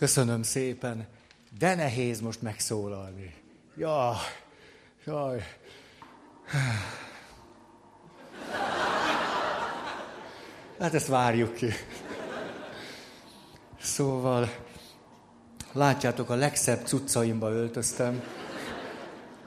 Köszönöm 0.00 0.42
szépen, 0.42 1.06
de 1.58 1.74
nehéz 1.74 2.20
most 2.20 2.42
megszólalni. 2.42 3.34
Ja, 3.76 4.14
jaj. 5.04 5.42
Hát 10.78 10.94
ezt 10.94 11.06
várjuk 11.06 11.54
ki. 11.54 11.68
Szóval, 13.80 14.50
látjátok, 15.72 16.30
a 16.30 16.34
legszebb 16.34 16.86
cuccaimba 16.86 17.50
öltöztem. 17.50 18.22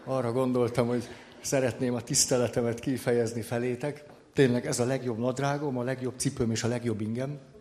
Arra 0.04 0.32
gondoltam, 0.32 0.88
hogy 0.88 1.08
szeretném 1.42 1.94
a 1.94 2.02
tiszteletemet 2.02 2.80
kifejezni 2.80 3.42
felétek. 3.42 4.04
Tényleg 4.34 4.66
ez 4.66 4.80
a 4.80 4.86
legjobb 4.86 5.18
nadrágom, 5.18 5.78
a 5.78 5.84
legjobb 5.84 6.14
cipőm 6.18 6.52
és 6.52 6.64
a 6.64 6.68
legjobb 6.68 7.02
ingem. 7.02 7.53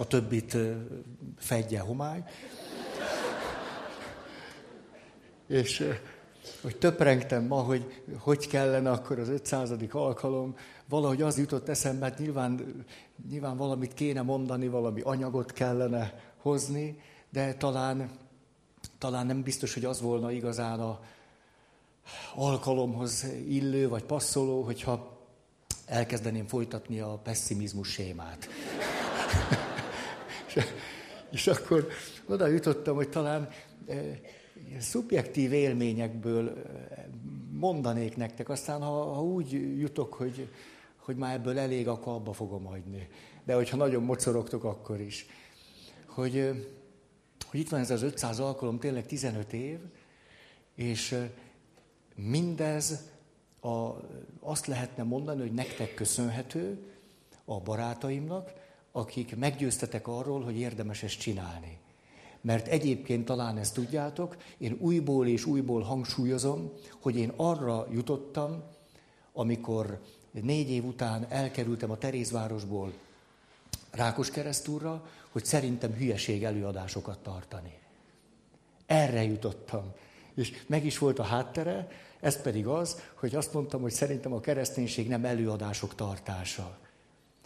A 0.00 0.06
többit 0.06 0.56
fedje 1.36 1.80
homály. 1.80 2.22
És 5.46 5.84
hogy 6.62 6.76
töprengtem 6.76 7.44
ma, 7.44 7.60
hogy 7.60 8.02
hogy 8.18 8.46
kellene 8.46 8.90
akkor 8.90 9.18
az 9.18 9.28
500. 9.28 9.72
alkalom, 9.90 10.56
valahogy 10.88 11.22
az 11.22 11.38
jutott 11.38 11.68
eszembe, 11.68 12.04
hát 12.04 12.18
nyilván, 12.18 12.84
nyilván 13.30 13.56
valamit 13.56 13.94
kéne 13.94 14.22
mondani, 14.22 14.68
valami 14.68 15.00
anyagot 15.00 15.52
kellene 15.52 16.32
hozni, 16.36 17.00
de 17.30 17.54
talán, 17.54 18.10
talán 18.98 19.26
nem 19.26 19.42
biztos, 19.42 19.74
hogy 19.74 19.84
az 19.84 20.00
volna 20.00 20.30
igazán 20.30 20.80
a 20.80 21.00
alkalomhoz 22.34 23.26
illő 23.48 23.88
vagy 23.88 24.04
passzoló, 24.04 24.62
hogyha 24.62 25.18
elkezdeném 25.86 26.46
folytatni 26.46 27.00
a 27.00 27.20
pessimizmus 27.22 27.88
sémát. 27.88 28.48
És, 30.54 30.64
és 31.36 31.46
akkor 31.46 31.88
oda 32.26 32.46
jutottam, 32.46 32.96
hogy 32.96 33.08
talán 33.08 33.48
e, 33.86 34.20
szubjektív 34.78 35.52
élményekből 35.52 36.48
e, 36.48 37.08
mondanék 37.52 38.16
nektek, 38.16 38.48
aztán 38.48 38.82
ha, 38.82 39.12
ha 39.12 39.22
úgy 39.22 39.78
jutok, 39.78 40.14
hogy, 40.14 40.48
hogy 40.96 41.16
már 41.16 41.34
ebből 41.34 41.58
elég, 41.58 41.88
akkor 41.88 42.12
abba 42.12 42.32
fogom 42.32 42.64
hagyni. 42.64 43.08
De 43.44 43.54
hogyha 43.54 43.76
nagyon 43.76 44.02
mocorogtok, 44.02 44.64
akkor 44.64 45.00
is. 45.00 45.26
Hogy, 46.06 46.36
e, 46.36 46.52
hogy 47.50 47.60
itt 47.60 47.68
van 47.68 47.80
ez 47.80 47.90
az 47.90 48.02
500 48.02 48.38
alkalom, 48.38 48.78
tényleg 48.78 49.06
15 49.06 49.52
év, 49.52 49.78
és 50.74 51.16
mindez 52.14 53.10
a, 53.60 53.90
azt 54.40 54.66
lehetne 54.66 55.02
mondani, 55.02 55.40
hogy 55.40 55.52
nektek 55.52 55.94
köszönhető, 55.94 56.78
a 57.44 57.60
barátaimnak, 57.60 58.52
akik 58.92 59.36
meggyőztetek 59.36 60.08
arról, 60.08 60.42
hogy 60.42 60.58
érdemes 60.58 61.02
ezt 61.02 61.18
csinálni. 61.18 61.78
Mert 62.40 62.66
egyébként 62.66 63.24
talán 63.24 63.58
ezt 63.58 63.74
tudjátok, 63.74 64.36
én 64.58 64.76
újból 64.80 65.26
és 65.26 65.44
újból 65.44 65.82
hangsúlyozom, 65.82 66.72
hogy 67.00 67.16
én 67.16 67.32
arra 67.36 67.86
jutottam, 67.92 68.62
amikor 69.32 70.00
négy 70.30 70.70
év 70.70 70.84
után 70.84 71.26
elkerültem 71.28 71.90
a 71.90 71.98
Terézvárosból 71.98 72.92
Rákoskeresztúrra, 73.90 75.08
hogy 75.30 75.44
szerintem 75.44 75.92
hülyeség 75.92 76.44
előadásokat 76.44 77.18
tartani. 77.18 77.78
Erre 78.86 79.22
jutottam. 79.22 79.92
És 80.34 80.64
meg 80.66 80.84
is 80.84 80.98
volt 80.98 81.18
a 81.18 81.22
háttere, 81.22 81.88
ez 82.20 82.42
pedig 82.42 82.66
az, 82.66 83.00
hogy 83.14 83.34
azt 83.34 83.52
mondtam, 83.52 83.80
hogy 83.80 83.92
szerintem 83.92 84.32
a 84.32 84.40
kereszténység 84.40 85.08
nem 85.08 85.24
előadások 85.24 85.94
tartása, 85.94 86.78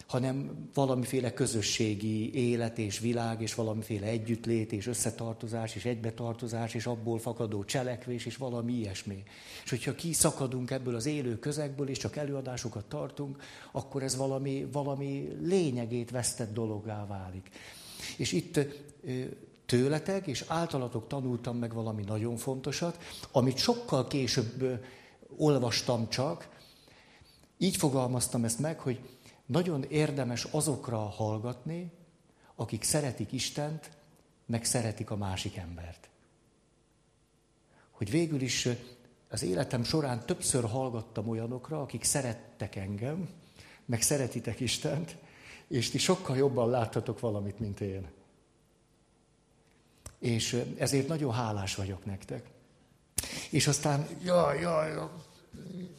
hanem 0.06 0.68
valamiféle 0.74 1.32
közösségi 1.32 2.34
élet 2.34 2.78
és 2.78 2.98
világ, 2.98 3.42
és 3.42 3.54
valamiféle 3.54 4.06
együttlét, 4.06 4.72
és 4.72 4.86
összetartozás, 4.86 5.74
és 5.74 5.84
egybetartozás, 5.84 6.74
és 6.74 6.86
abból 6.86 7.18
fakadó 7.18 7.64
cselekvés, 7.64 8.26
és 8.26 8.36
valami 8.36 8.72
ilyesmi. 8.72 9.22
És 9.64 9.70
hogyha 9.70 9.94
kiszakadunk 9.94 10.70
ebből 10.70 10.94
az 10.94 11.06
élő 11.06 11.38
közegből, 11.38 11.88
és 11.88 11.98
csak 11.98 12.16
előadásokat 12.16 12.84
tartunk, 12.84 13.42
akkor 13.72 14.02
ez 14.02 14.16
valami, 14.16 14.68
valami 14.72 15.28
lényegét 15.42 16.10
vesztett 16.10 16.54
dologgá 16.54 17.06
válik. 17.06 17.50
És 18.16 18.32
itt 18.32 18.58
tőletek, 19.66 20.26
és 20.26 20.44
általatok 20.46 21.06
tanultam 21.06 21.56
meg 21.56 21.74
valami 21.74 22.02
nagyon 22.02 22.36
fontosat, 22.36 22.98
amit 23.32 23.56
sokkal 23.56 24.06
később 24.06 24.84
olvastam 25.36 26.08
csak. 26.08 26.48
Így 27.58 27.76
fogalmaztam 27.76 28.44
ezt 28.44 28.58
meg, 28.58 28.78
hogy 28.78 29.00
nagyon 29.46 29.82
érdemes 29.82 30.44
azokra 30.44 30.98
hallgatni, 30.98 31.90
akik 32.54 32.82
szeretik 32.82 33.32
Istent, 33.32 33.90
meg 34.46 34.64
szeretik 34.64 35.10
a 35.10 35.16
másik 35.16 35.56
embert. 35.56 36.08
Hogy 37.90 38.10
végül 38.10 38.40
is 38.40 38.68
az 39.28 39.42
életem 39.42 39.84
során 39.84 40.26
többször 40.26 40.64
hallgattam 40.64 41.28
olyanokra, 41.28 41.80
akik 41.80 42.04
szerettek 42.04 42.76
engem, 42.76 43.28
meg 43.84 44.02
szeretitek 44.02 44.60
Istent, 44.60 45.16
és 45.68 45.90
ti 45.90 45.98
sokkal 45.98 46.36
jobban 46.36 46.70
láttatok 46.70 47.20
valamit, 47.20 47.58
mint 47.58 47.80
én. 47.80 48.06
És 50.18 50.64
ezért 50.78 51.08
nagyon 51.08 51.32
hálás 51.32 51.74
vagyok 51.74 52.04
nektek. 52.04 52.50
És 53.50 53.66
aztán, 53.66 54.06
jaj, 54.22 54.60
jaj, 54.60 55.08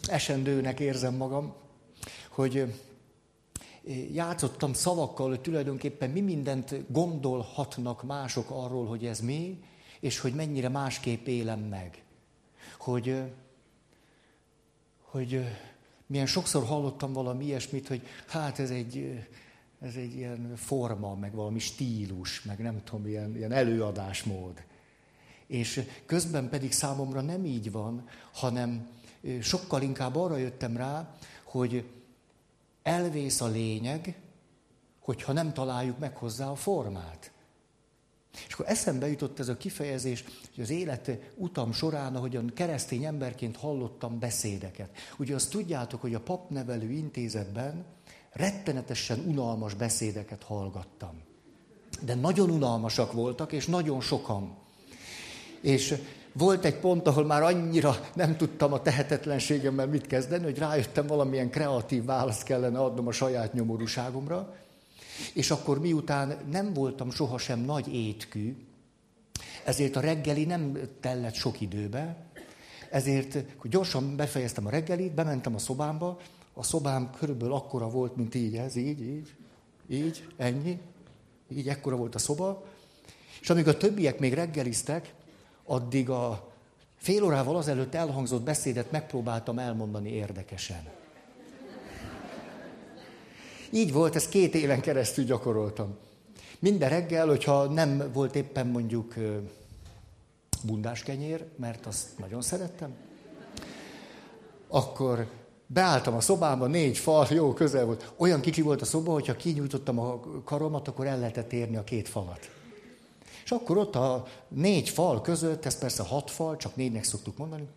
esendőnek 0.07 0.79
érzem 0.79 1.16
magam, 1.16 1.53
hogy 2.29 2.73
játszottam 4.13 4.73
szavakkal, 4.73 5.29
hogy 5.29 5.41
tulajdonképpen 5.41 6.09
mi 6.09 6.22
mindent 6.22 6.91
gondolhatnak 6.91 8.03
mások 8.03 8.50
arról, 8.50 8.85
hogy 8.85 9.06
ez 9.06 9.19
mi, 9.19 9.59
és 10.00 10.19
hogy 10.19 10.34
mennyire 10.34 10.69
másképp 10.69 11.28
élem 11.28 11.59
meg. 11.59 12.03
Hogy, 12.78 13.22
hogy 15.01 15.46
milyen 16.06 16.25
sokszor 16.25 16.66
hallottam 16.66 17.13
valami 17.13 17.46
ilyesmit, 17.46 17.88
hogy 17.88 18.01
hát 18.28 18.59
ez 18.59 18.69
egy, 18.69 19.25
ez 19.81 19.96
egy 19.96 20.16
ilyen 20.16 20.56
forma, 20.56 21.16
meg 21.16 21.34
valami 21.34 21.59
stílus, 21.59 22.41
meg 22.41 22.59
nem 22.59 22.84
tudom, 22.84 23.07
ilyen, 23.07 23.35
ilyen 23.35 23.52
előadásmód. 23.52 24.63
És 25.47 25.81
közben 26.06 26.50
pedig 26.50 26.72
számomra 26.72 27.22
nem 27.22 27.46
így 27.46 27.72
van, 27.72 28.07
hanem 28.34 28.88
sokkal 29.41 29.81
inkább 29.81 30.16
arra 30.16 30.38
jöttem 30.38 30.78
rá, 30.78 31.16
hogy 31.44 31.85
elvész 32.85 33.41
a 33.41 33.47
lényeg, 33.47 34.16
hogyha 35.00 35.34
nem 35.34 35.53
találjuk 35.53 36.00
meg 36.00 36.18
hozzá 36.18 36.50
a 36.50 36.56
formát. 36.56 37.31
És 38.47 38.53
akkor 38.53 38.66
eszembe 38.69 39.07
jutott 39.07 39.40
ez 39.40 39.47
a 39.47 39.57
kifejezés, 39.57 40.23
hogy 40.56 40.63
az 40.63 40.69
élet 40.69 41.12
utam 41.35 41.72
során, 41.72 42.16
ahogyan 42.16 42.51
keresztény 42.53 43.03
emberként 43.03 43.57
hallottam 43.57 44.19
beszédeket. 44.19 44.90
Ugye 45.18 45.35
azt 45.35 45.50
tudjátok, 45.50 46.01
hogy 46.01 46.13
a 46.13 46.19
papnevelő 46.19 46.91
intézetben 46.91 47.85
rettenetesen 48.31 49.19
unalmas 49.19 49.73
beszédeket 49.73 50.44
hallgattam. 50.44 51.22
De 52.02 52.16
nagyon 52.16 52.50
unalmasak 52.50 53.12
voltak, 53.12 53.52
és 53.52 53.66
nagyon 53.66 54.02
sokan. 54.02 54.56
És 55.62 55.96
volt 56.38 56.66
egy 56.66 56.79
pont, 56.79 57.07
ahol 57.07 57.25
már 57.25 57.41
annyira 57.41 57.96
nem 58.13 58.38
tudtam 58.38 58.73
a 58.73 58.81
tehetetlenségemmel 58.81 59.88
mit 59.88 60.07
kezdeni, 60.07 60.44
hogy 60.44 60.57
rájöttem, 60.57 61.07
valamilyen 61.07 61.50
kreatív 61.50 62.06
választ 62.06 62.44
kellene 62.44 62.79
adnom 62.79 63.07
a 63.07 63.12
saját 63.12 63.53
nyomorúságomra. 63.53 64.56
És 65.34 65.51
akkor 65.51 65.79
miután 65.79 66.38
nem 66.51 66.73
voltam 66.73 67.12
sohasem 67.12 67.59
nagy 67.59 67.94
étkű, 67.94 68.56
ezért 69.63 69.96
a 69.96 70.00
reggeli 70.00 70.46
nem 70.46 70.79
tellett 71.00 71.34
sok 71.34 71.62
időbe, 71.62 72.16
ezért 72.90 73.38
gyorsan 73.63 74.16
befejeztem 74.16 74.66
a 74.66 74.69
reggelit, 74.69 75.13
bementem 75.13 75.56
a 75.56 75.59
szobámba, 75.59 76.19
a 76.53 76.63
szobám 76.63 77.09
körülbelül 77.17 77.53
akkora 77.53 77.90
volt, 77.90 78.16
mint 78.16 78.35
így 78.35 78.56
ez, 78.56 78.75
így, 78.75 79.02
így, 79.02 79.34
így, 79.88 80.28
ennyi, 80.38 80.79
így 81.50 81.67
ekkora 81.67 81.96
volt 81.96 82.16
a 82.16 82.19
szoba, 82.19 82.63
és 83.41 83.50
amíg 83.50 83.67
a 83.67 83.78
többiek 83.78 84.19
még 84.19 84.34
reggeliztek, 84.34 85.14
addig 85.66 86.09
a 86.09 86.52
fél 86.97 87.23
órával 87.23 87.56
azelőtt 87.56 87.94
elhangzott 87.94 88.44
beszédet 88.44 88.91
megpróbáltam 88.91 89.59
elmondani 89.59 90.09
érdekesen. 90.09 90.90
Így 93.70 93.94
volt, 93.94 94.16
ezt 94.16 94.29
két 94.29 94.56
éven 94.56 94.82
keresztül 94.82 95.26
gyakoroltam. 95.26 95.97
Minden 96.59 96.90
reggel, 96.90 97.28
hogyha 97.28 97.66
nem 97.66 98.09
volt 98.14 98.35
éppen 98.35 98.67
mondjuk 98.67 99.14
bundás 100.64 101.03
kenyér, 101.03 101.46
mert 101.56 101.85
azt 101.85 102.18
nagyon 102.18 102.41
szerettem, 102.41 102.94
akkor 104.68 105.28
beálltam 105.68 106.16
a 106.16 106.22
szobámba, 106.22 106.68
négy 106.68 106.97
fal, 106.97 107.28
jó, 107.29 107.53
közel 107.53 107.85
volt. 107.85 108.14
Olyan 108.18 108.41
kicsi 108.41 108.61
volt 108.61 108.82
a 108.82 108.85
szoba, 108.85 109.11
hogyha 109.11 109.35
kinyújtottam 109.35 110.00
a 110.00 110.20
karomat, 110.44 110.88
akkor 110.88 111.08
el 111.08 111.20
lehetett 111.20 111.53
érni 111.53 111.76
a 111.76 111.84
két 111.84 112.08
falat. 112.08 112.50
És 113.46 113.52
akkor 113.52 113.78
ott 113.78 113.96
a 113.96 114.26
négy 114.47 114.90
fal 114.90 115.22
között, 115.22 115.66
ez 115.66 115.78
persze 115.78 116.03
hat 116.03 116.32
fal, 116.32 116.58
csak 116.58 116.76
négynek 116.76 117.03
szoktuk 117.03 117.38
mondani, 117.38 117.68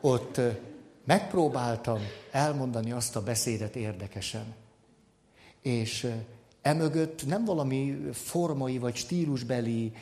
ott 0.00 0.40
megpróbáltam 1.04 1.98
elmondani 2.30 2.92
azt 2.92 3.16
a 3.16 3.22
beszédet 3.22 3.76
érdekesen. 3.76 4.54
És 5.60 6.12
emögött 6.62 7.26
nem 7.26 7.44
valami 7.44 7.98
formai 8.12 8.78
vagy 8.78 8.96
stílusbeli 8.96 9.92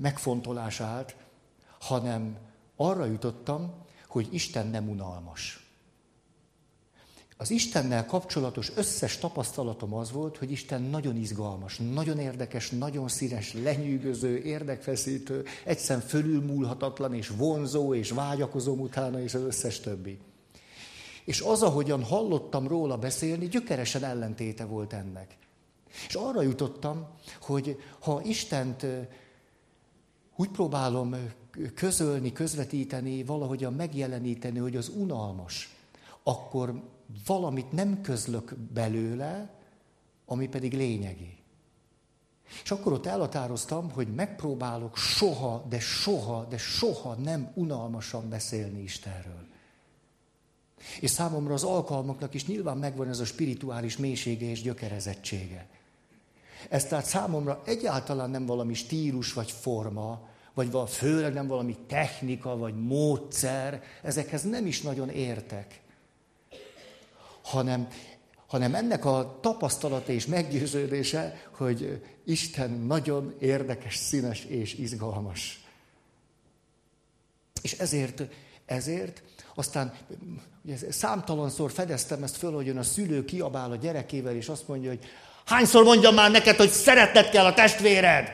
megfontolás 0.00 0.80
állt, 0.80 1.16
hanem 1.80 2.38
arra 2.76 3.04
jutottam, 3.04 3.72
hogy 4.08 4.28
Isten 4.30 4.66
nem 4.66 4.88
unalmas. 4.88 5.65
Az 7.38 7.50
Istennel 7.50 8.06
kapcsolatos 8.06 8.72
összes 8.76 9.18
tapasztalatom 9.18 9.94
az 9.94 10.12
volt, 10.12 10.36
hogy 10.36 10.50
Isten 10.50 10.82
nagyon 10.82 11.16
izgalmas, 11.16 11.80
nagyon 11.92 12.18
érdekes, 12.18 12.70
nagyon 12.70 13.08
színes, 13.08 13.52
lenyűgöző, 13.52 14.38
érdekfeszítő, 14.38 15.44
egyszerűen 15.64 16.06
fölülmúlhatatlan 16.06 17.14
és 17.14 17.28
vonzó, 17.28 17.94
és 17.94 18.10
vágyakozom 18.10 18.80
utána, 18.80 19.22
és 19.22 19.34
az 19.34 19.42
összes 19.42 19.80
többi. 19.80 20.18
És 21.24 21.40
az, 21.40 21.62
ahogyan 21.62 22.02
hallottam 22.02 22.68
róla 22.68 22.96
beszélni, 22.96 23.48
gyökeresen 23.48 24.04
ellentéte 24.04 24.64
volt 24.64 24.92
ennek. 24.92 25.36
És 26.08 26.14
arra 26.14 26.42
jutottam, 26.42 27.06
hogy 27.40 27.80
ha 28.00 28.20
Istent 28.24 28.86
úgy 30.36 30.48
próbálom 30.48 31.16
közölni, 31.74 32.32
közvetíteni, 32.32 33.24
valahogyan 33.24 33.72
megjeleníteni, 33.72 34.58
hogy 34.58 34.76
az 34.76 34.88
unalmas, 34.88 35.76
akkor 36.22 36.82
valamit 37.26 37.72
nem 37.72 38.00
közlök 38.00 38.54
belőle, 38.72 39.50
ami 40.26 40.48
pedig 40.48 40.72
lényegi. 40.72 41.36
És 42.62 42.70
akkor 42.70 42.92
ott 42.92 43.06
elhatároztam, 43.06 43.90
hogy 43.90 44.14
megpróbálok 44.14 44.96
soha, 44.96 45.64
de 45.68 45.80
soha, 45.80 46.44
de 46.44 46.58
soha 46.58 47.14
nem 47.14 47.50
unalmasan 47.54 48.28
beszélni 48.28 48.82
Istenről. 48.82 49.46
És 51.00 51.10
számomra 51.10 51.54
az 51.54 51.64
alkalmaknak 51.64 52.34
is 52.34 52.46
nyilván 52.46 52.76
megvan 52.76 53.08
ez 53.08 53.18
a 53.18 53.24
spirituális 53.24 53.96
mélysége 53.96 54.46
és 54.46 54.62
gyökerezettsége. 54.62 55.68
Ez 56.68 56.84
tehát 56.84 57.04
számomra 57.04 57.62
egyáltalán 57.64 58.30
nem 58.30 58.46
valami 58.46 58.74
stílus 58.74 59.32
vagy 59.32 59.50
forma, 59.50 60.28
vagy 60.54 60.70
főleg 60.86 61.32
nem 61.32 61.46
valami 61.46 61.76
technika 61.86 62.56
vagy 62.56 62.74
módszer, 62.74 63.82
ezekhez 64.02 64.42
nem 64.42 64.66
is 64.66 64.80
nagyon 64.80 65.08
értek 65.08 65.80
hanem, 67.46 67.88
hanem 68.46 68.74
ennek 68.74 69.04
a 69.04 69.38
tapasztalata 69.40 70.12
és 70.12 70.26
meggyőződése, 70.26 71.48
hogy 71.56 72.02
Isten 72.24 72.70
nagyon 72.70 73.34
érdekes, 73.38 73.96
színes 73.96 74.44
és 74.44 74.74
izgalmas. 74.74 75.64
És 77.62 77.72
ezért, 77.72 78.22
ezért 78.64 79.22
aztán 79.54 79.94
ugye 80.64 80.76
számtalanszor 80.92 81.70
fedeztem 81.70 82.22
ezt 82.22 82.36
föl, 82.36 82.52
hogy 82.52 82.68
a 82.68 82.82
szülő 82.82 83.24
kiabál 83.24 83.70
a 83.70 83.76
gyerekével, 83.76 84.34
és 84.34 84.48
azt 84.48 84.68
mondja, 84.68 84.88
hogy 84.88 85.04
hányszor 85.44 85.84
mondjam 85.84 86.14
már 86.14 86.30
neked, 86.30 86.56
hogy 86.56 86.70
szeretned 86.70 87.28
kell 87.28 87.44
a 87.44 87.54
testvéred? 87.54 88.28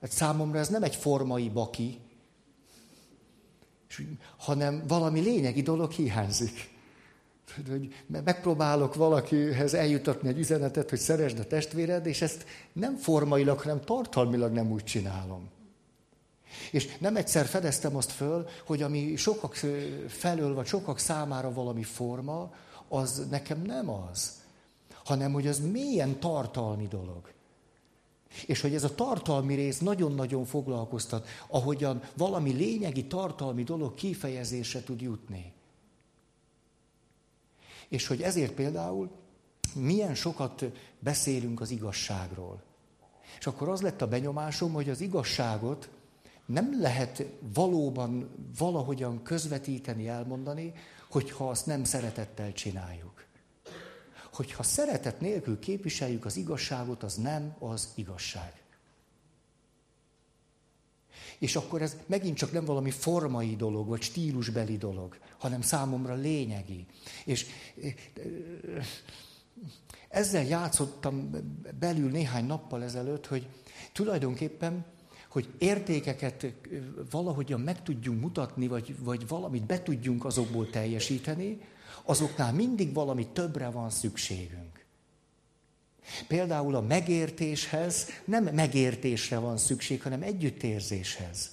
Hát 0.00 0.10
számomra 0.10 0.58
ez 0.58 0.68
nem 0.68 0.82
egy 0.82 0.96
formai 0.96 1.48
baki, 1.48 2.00
hanem 4.36 4.84
valami 4.86 5.20
lényegi 5.20 5.62
dolog 5.62 5.90
hiányzik 5.90 6.73
hogy 7.70 7.94
megpróbálok 8.06 8.94
valakihez 8.94 9.74
eljutatni 9.74 10.28
egy 10.28 10.38
üzenetet, 10.38 10.90
hogy 10.90 10.98
szeresd 10.98 11.38
a 11.38 11.46
testvéred, 11.46 12.06
és 12.06 12.22
ezt 12.22 12.44
nem 12.72 12.96
formailag, 12.96 13.60
hanem 13.60 13.80
tartalmilag 13.80 14.52
nem 14.52 14.70
úgy 14.70 14.84
csinálom. 14.84 15.48
És 16.70 16.96
nem 16.98 17.16
egyszer 17.16 17.46
fedeztem 17.46 17.96
azt 17.96 18.10
föl, 18.10 18.48
hogy 18.66 18.82
ami 18.82 19.16
sokak 19.16 19.54
felől, 20.08 20.54
vagy 20.54 20.66
sokak 20.66 20.98
számára 20.98 21.52
valami 21.52 21.82
forma, 21.82 22.52
az 22.88 23.26
nekem 23.30 23.62
nem 23.62 23.90
az, 23.90 24.32
hanem 25.04 25.32
hogy 25.32 25.46
az 25.46 25.70
mélyen 25.70 26.20
tartalmi 26.20 26.86
dolog. 26.86 27.32
És 28.46 28.60
hogy 28.60 28.74
ez 28.74 28.84
a 28.84 28.94
tartalmi 28.94 29.54
rész 29.54 29.78
nagyon-nagyon 29.78 30.44
foglalkoztat, 30.44 31.28
ahogyan 31.48 32.02
valami 32.16 32.52
lényegi 32.52 33.06
tartalmi 33.06 33.62
dolog 33.62 33.94
kifejezésre 33.94 34.82
tud 34.82 35.00
jutni. 35.00 35.52
És 37.94 38.06
hogy 38.06 38.22
ezért 38.22 38.52
például 38.52 39.10
milyen 39.74 40.14
sokat 40.14 40.64
beszélünk 40.98 41.60
az 41.60 41.70
igazságról. 41.70 42.62
És 43.38 43.46
akkor 43.46 43.68
az 43.68 43.80
lett 43.80 44.02
a 44.02 44.08
benyomásom, 44.08 44.72
hogy 44.72 44.88
az 44.90 45.00
igazságot 45.00 45.88
nem 46.46 46.80
lehet 46.80 47.24
valóban 47.54 48.30
valahogyan 48.58 49.22
közvetíteni, 49.22 50.08
elmondani, 50.08 50.72
hogyha 51.10 51.48
azt 51.48 51.66
nem 51.66 51.84
szeretettel 51.84 52.52
csináljuk. 52.52 53.24
Hogyha 54.32 54.62
szeretet 54.62 55.20
nélkül 55.20 55.58
képviseljük 55.58 56.24
az 56.24 56.36
igazságot, 56.36 57.02
az 57.02 57.14
nem 57.14 57.56
az 57.58 57.92
igazság. 57.94 58.63
És 61.38 61.56
akkor 61.56 61.82
ez 61.82 61.96
megint 62.06 62.36
csak 62.36 62.52
nem 62.52 62.64
valami 62.64 62.90
formai 62.90 63.56
dolog, 63.56 63.88
vagy 63.88 64.02
stílusbeli 64.02 64.76
dolog, 64.76 65.16
hanem 65.38 65.60
számomra 65.60 66.14
lényegi. 66.14 66.86
És 67.24 67.46
ezzel 70.08 70.44
játszottam 70.44 71.30
belül 71.78 72.10
néhány 72.10 72.44
nappal 72.44 72.82
ezelőtt, 72.82 73.26
hogy 73.26 73.46
tulajdonképpen, 73.92 74.84
hogy 75.28 75.48
értékeket 75.58 76.46
valahogyan 77.10 77.60
meg 77.60 77.82
tudjunk 77.82 78.20
mutatni, 78.20 78.66
vagy, 78.66 78.94
vagy 78.98 79.28
valamit 79.28 79.66
be 79.66 79.82
tudjunk 79.82 80.24
azokból 80.24 80.70
teljesíteni, 80.70 81.58
azoknál 82.04 82.52
mindig 82.52 82.94
valami 82.94 83.26
többre 83.26 83.70
van 83.70 83.90
szükségünk. 83.90 84.73
Például 86.28 86.74
a 86.74 86.80
megértéshez 86.80 88.06
nem 88.24 88.44
megértésre 88.44 89.38
van 89.38 89.56
szükség, 89.56 90.02
hanem 90.02 90.22
együttérzéshez. 90.22 91.50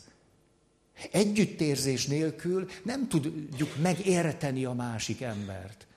Együttérzés 1.11 2.05
nélkül 2.05 2.69
nem 2.83 3.07
tudjuk 3.07 3.77
megérteni 3.81 4.65
a 4.65 4.73
másik 4.73 5.21
embert. 5.21 5.87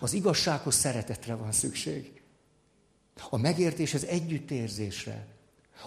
Az 0.00 0.12
igazsághoz 0.12 0.74
szeretetre 0.74 1.34
van 1.34 1.52
szükség. 1.52 2.22
A 3.30 3.36
megértéshez 3.36 4.04
együttérzésre. 4.04 5.26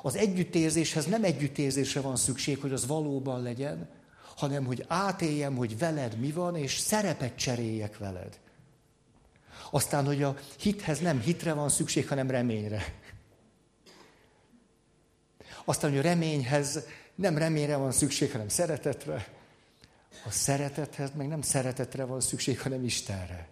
Az 0.01 0.15
együttérzéshez 0.15 1.05
nem 1.05 1.23
együttérzésre 1.23 2.01
van 2.01 2.15
szükség, 2.15 2.59
hogy 2.59 2.71
az 2.71 2.87
valóban 2.87 3.41
legyen, 3.41 3.89
hanem 4.35 4.65
hogy 4.65 4.85
átéljem, 4.87 5.55
hogy 5.55 5.77
veled 5.77 6.19
mi 6.19 6.31
van, 6.31 6.55
és 6.55 6.77
szerepet 6.77 7.35
cseréljek 7.35 7.97
veled. 7.97 8.39
Aztán, 9.71 10.05
hogy 10.05 10.23
a 10.23 10.37
hithez 10.59 10.99
nem 10.99 11.19
hitre 11.19 11.53
van 11.53 11.69
szükség, 11.69 12.07
hanem 12.07 12.29
reményre. 12.29 12.93
Aztán, 15.65 15.89
hogy 15.89 16.00
a 16.00 16.03
reményhez 16.03 16.79
nem 17.15 17.38
reményre 17.38 17.75
van 17.75 17.91
szükség, 17.91 18.31
hanem 18.31 18.47
szeretetre. 18.50 19.27
A 20.25 20.31
szeretethez 20.31 21.09
meg 21.15 21.27
nem 21.27 21.41
szeretetre 21.41 22.03
van 22.03 22.21
szükség, 22.21 22.62
hanem 22.62 22.83
Istenre. 22.83 23.47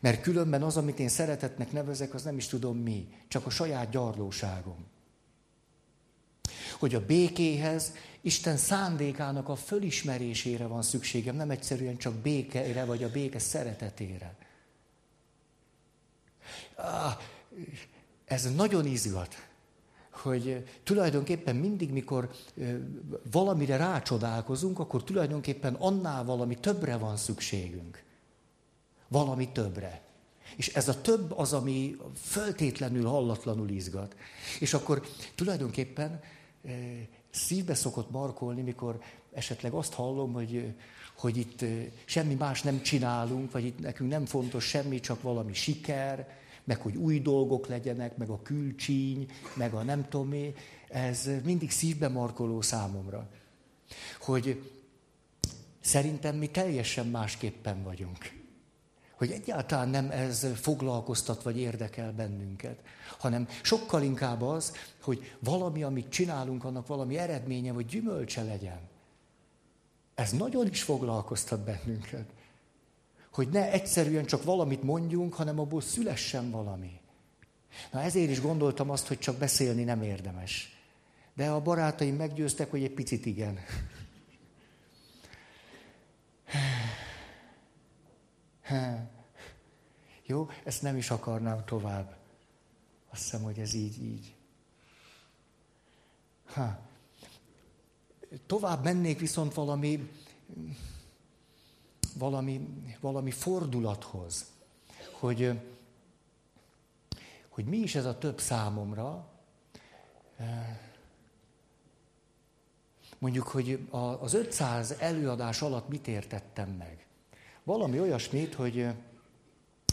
Mert 0.00 0.20
különben 0.20 0.62
az, 0.62 0.76
amit 0.76 0.98
én 0.98 1.08
szeretetnek 1.08 1.72
nevezek, 1.72 2.14
az 2.14 2.22
nem 2.22 2.36
is 2.36 2.46
tudom 2.46 2.76
mi, 2.76 3.08
csak 3.28 3.46
a 3.46 3.50
saját 3.50 3.90
gyarlóságom. 3.90 4.86
Hogy 6.78 6.94
a 6.94 7.06
békéhez 7.06 7.92
Isten 8.20 8.56
szándékának 8.56 9.48
a 9.48 9.56
fölismerésére 9.56 10.66
van 10.66 10.82
szükségem, 10.82 11.36
nem 11.36 11.50
egyszerűen 11.50 11.96
csak 11.96 12.14
békére, 12.14 12.84
vagy 12.84 13.04
a 13.04 13.10
béke 13.10 13.38
szeretetére. 13.38 14.34
Ez 18.34 18.54
nagyon 18.54 18.86
izgat, 18.86 19.34
hogy 20.10 20.68
tulajdonképpen 20.82 21.56
mindig, 21.56 21.90
mikor 21.90 22.30
valamire 23.30 23.76
rácsodálkozunk, 23.76 24.78
akkor 24.78 25.04
tulajdonképpen 25.04 25.74
annál 25.74 26.24
valami 26.24 26.56
többre 26.56 26.96
van 26.96 27.16
szükségünk. 27.16 28.02
Valami 29.08 29.48
többre. 29.48 30.02
És 30.56 30.68
ez 30.68 30.88
a 30.88 31.00
több 31.00 31.38
az, 31.38 31.52
ami 31.52 31.96
föltétlenül 32.14 33.06
hallatlanul 33.06 33.68
izgat. 33.68 34.16
És 34.60 34.74
akkor 34.74 35.06
tulajdonképpen 35.34 36.20
szívbe 37.30 37.74
szokott 37.74 38.10
markolni, 38.10 38.62
mikor 38.62 39.00
esetleg 39.32 39.72
azt 39.72 39.92
hallom, 39.92 40.32
hogy, 40.32 40.74
hogy 41.16 41.36
itt 41.36 41.64
semmi 42.04 42.34
más 42.34 42.62
nem 42.62 42.82
csinálunk, 42.82 43.52
vagy 43.52 43.64
itt 43.64 43.78
nekünk 43.78 44.10
nem 44.10 44.26
fontos 44.26 44.64
semmi, 44.64 45.00
csak 45.00 45.22
valami 45.22 45.52
siker, 45.52 46.42
meg 46.64 46.80
hogy 46.80 46.96
új 46.96 47.20
dolgok 47.20 47.66
legyenek, 47.66 48.16
meg 48.16 48.28
a 48.28 48.42
külcsíny, 48.42 49.30
meg 49.54 49.74
a 49.74 49.82
nem 49.82 50.08
tudom 50.08 50.28
mi, 50.28 50.54
ez 50.88 51.30
mindig 51.44 51.70
szívbe 51.70 52.08
markoló 52.08 52.60
számomra. 52.60 53.28
Hogy 54.20 54.70
szerintem 55.80 56.36
mi 56.36 56.48
teljesen 56.48 57.06
másképpen 57.06 57.82
vagyunk. 57.82 58.42
Hogy 59.16 59.30
egyáltalán 59.30 59.88
nem 59.88 60.10
ez 60.10 60.46
foglalkoztat 60.54 61.42
vagy 61.42 61.58
érdekel 61.58 62.12
bennünket, 62.12 62.78
hanem 63.18 63.48
sokkal 63.62 64.02
inkább 64.02 64.42
az, 64.42 64.72
hogy 65.02 65.36
valami, 65.38 65.82
amit 65.82 66.08
csinálunk, 66.08 66.64
annak 66.64 66.86
valami 66.86 67.18
eredménye 67.18 67.72
vagy 67.72 67.86
gyümölcse 67.86 68.42
legyen. 68.42 68.80
Ez 70.14 70.32
nagyon 70.32 70.68
is 70.68 70.82
foglalkoztat 70.82 71.60
bennünket 71.60 72.26
hogy 73.34 73.48
ne 73.48 73.70
egyszerűen 73.70 74.24
csak 74.24 74.44
valamit 74.44 74.82
mondjunk, 74.82 75.34
hanem 75.34 75.58
abból 75.58 75.80
szülessen 75.80 76.50
valami. 76.50 77.00
Na 77.92 78.00
ezért 78.00 78.30
is 78.30 78.40
gondoltam 78.40 78.90
azt, 78.90 79.06
hogy 79.06 79.18
csak 79.18 79.36
beszélni 79.36 79.84
nem 79.84 80.02
érdemes. 80.02 80.78
De 81.34 81.50
a 81.50 81.62
barátaim 81.62 82.16
meggyőztek, 82.16 82.70
hogy 82.70 82.82
egy 82.82 82.94
picit 82.94 83.26
igen. 83.26 83.58
Jó, 90.26 90.48
ezt 90.64 90.82
nem 90.82 90.96
is 90.96 91.10
akarnám 91.10 91.64
tovább. 91.64 92.16
Azt 93.10 93.22
hiszem, 93.22 93.42
hogy 93.42 93.58
ez 93.58 93.74
így, 93.74 94.02
így. 94.02 94.34
Ha. 96.46 96.78
Tovább 98.46 98.84
mennék 98.84 99.18
viszont 99.18 99.54
valami, 99.54 100.10
valami, 102.18 102.68
valami 103.00 103.30
fordulathoz, 103.30 104.44
hogy, 105.10 105.60
hogy 107.48 107.64
mi 107.64 107.76
is 107.76 107.94
ez 107.94 108.04
a 108.04 108.18
több 108.18 108.40
számomra. 108.40 109.26
Mondjuk, 113.18 113.46
hogy 113.46 113.88
az 114.20 114.34
500 114.34 114.94
előadás 114.98 115.62
alatt 115.62 115.88
mit 115.88 116.08
értettem 116.08 116.68
meg. 116.68 117.06
Valami 117.62 118.00
olyasmit, 118.00 118.54
hogy 118.54 118.86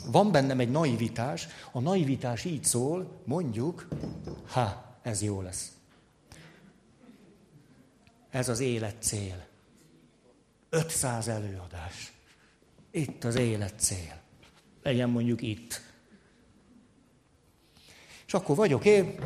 van 0.05 0.31
bennem 0.31 0.59
egy 0.59 0.71
naivitás, 0.71 1.47
a 1.71 1.79
naivitás 1.79 2.45
így 2.45 2.63
szól, 2.63 3.21
mondjuk, 3.25 3.87
ha, 4.47 4.95
ez 5.01 5.21
jó 5.21 5.41
lesz. 5.41 5.71
Ez 8.29 8.49
az 8.49 8.59
élet 8.59 8.95
cél. 8.99 9.49
500 10.73 11.27
előadás. 11.27 12.13
Itt 12.91 13.23
az 13.23 13.35
élet 13.35 13.79
cél. 13.79 14.19
Legyen 14.83 15.09
mondjuk 15.09 15.41
itt. 15.41 15.81
És 18.25 18.33
akkor 18.33 18.55
vagyok 18.55 18.85
én, 18.85 19.19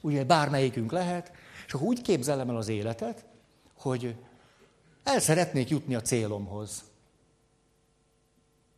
ugye 0.00 0.24
bármelyikünk 0.24 0.92
lehet, 0.92 1.32
és 1.66 1.72
akkor 1.72 1.86
úgy 1.86 2.02
képzelem 2.02 2.48
el 2.48 2.56
az 2.56 2.68
életet, 2.68 3.24
hogy 3.74 4.16
el 5.02 5.20
szeretnék 5.20 5.68
jutni 5.68 5.94
a 5.94 6.00
célomhoz. 6.00 6.82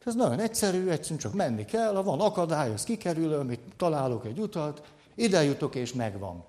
Ez 0.04 0.14
nagyon 0.14 0.40
egyszerű, 0.40 0.88
egyszerűen 0.88 1.20
csak 1.20 1.34
menni 1.34 1.64
kell, 1.64 1.94
ha 1.94 2.02
van 2.02 2.20
akadály, 2.20 2.72
az 2.72 2.84
kikerülöm, 2.84 3.50
itt 3.50 3.72
találok 3.76 4.26
egy 4.26 4.38
utat, 4.38 4.92
ide 5.14 5.42
jutok 5.42 5.74
és 5.74 5.92
megvan. 5.92 6.44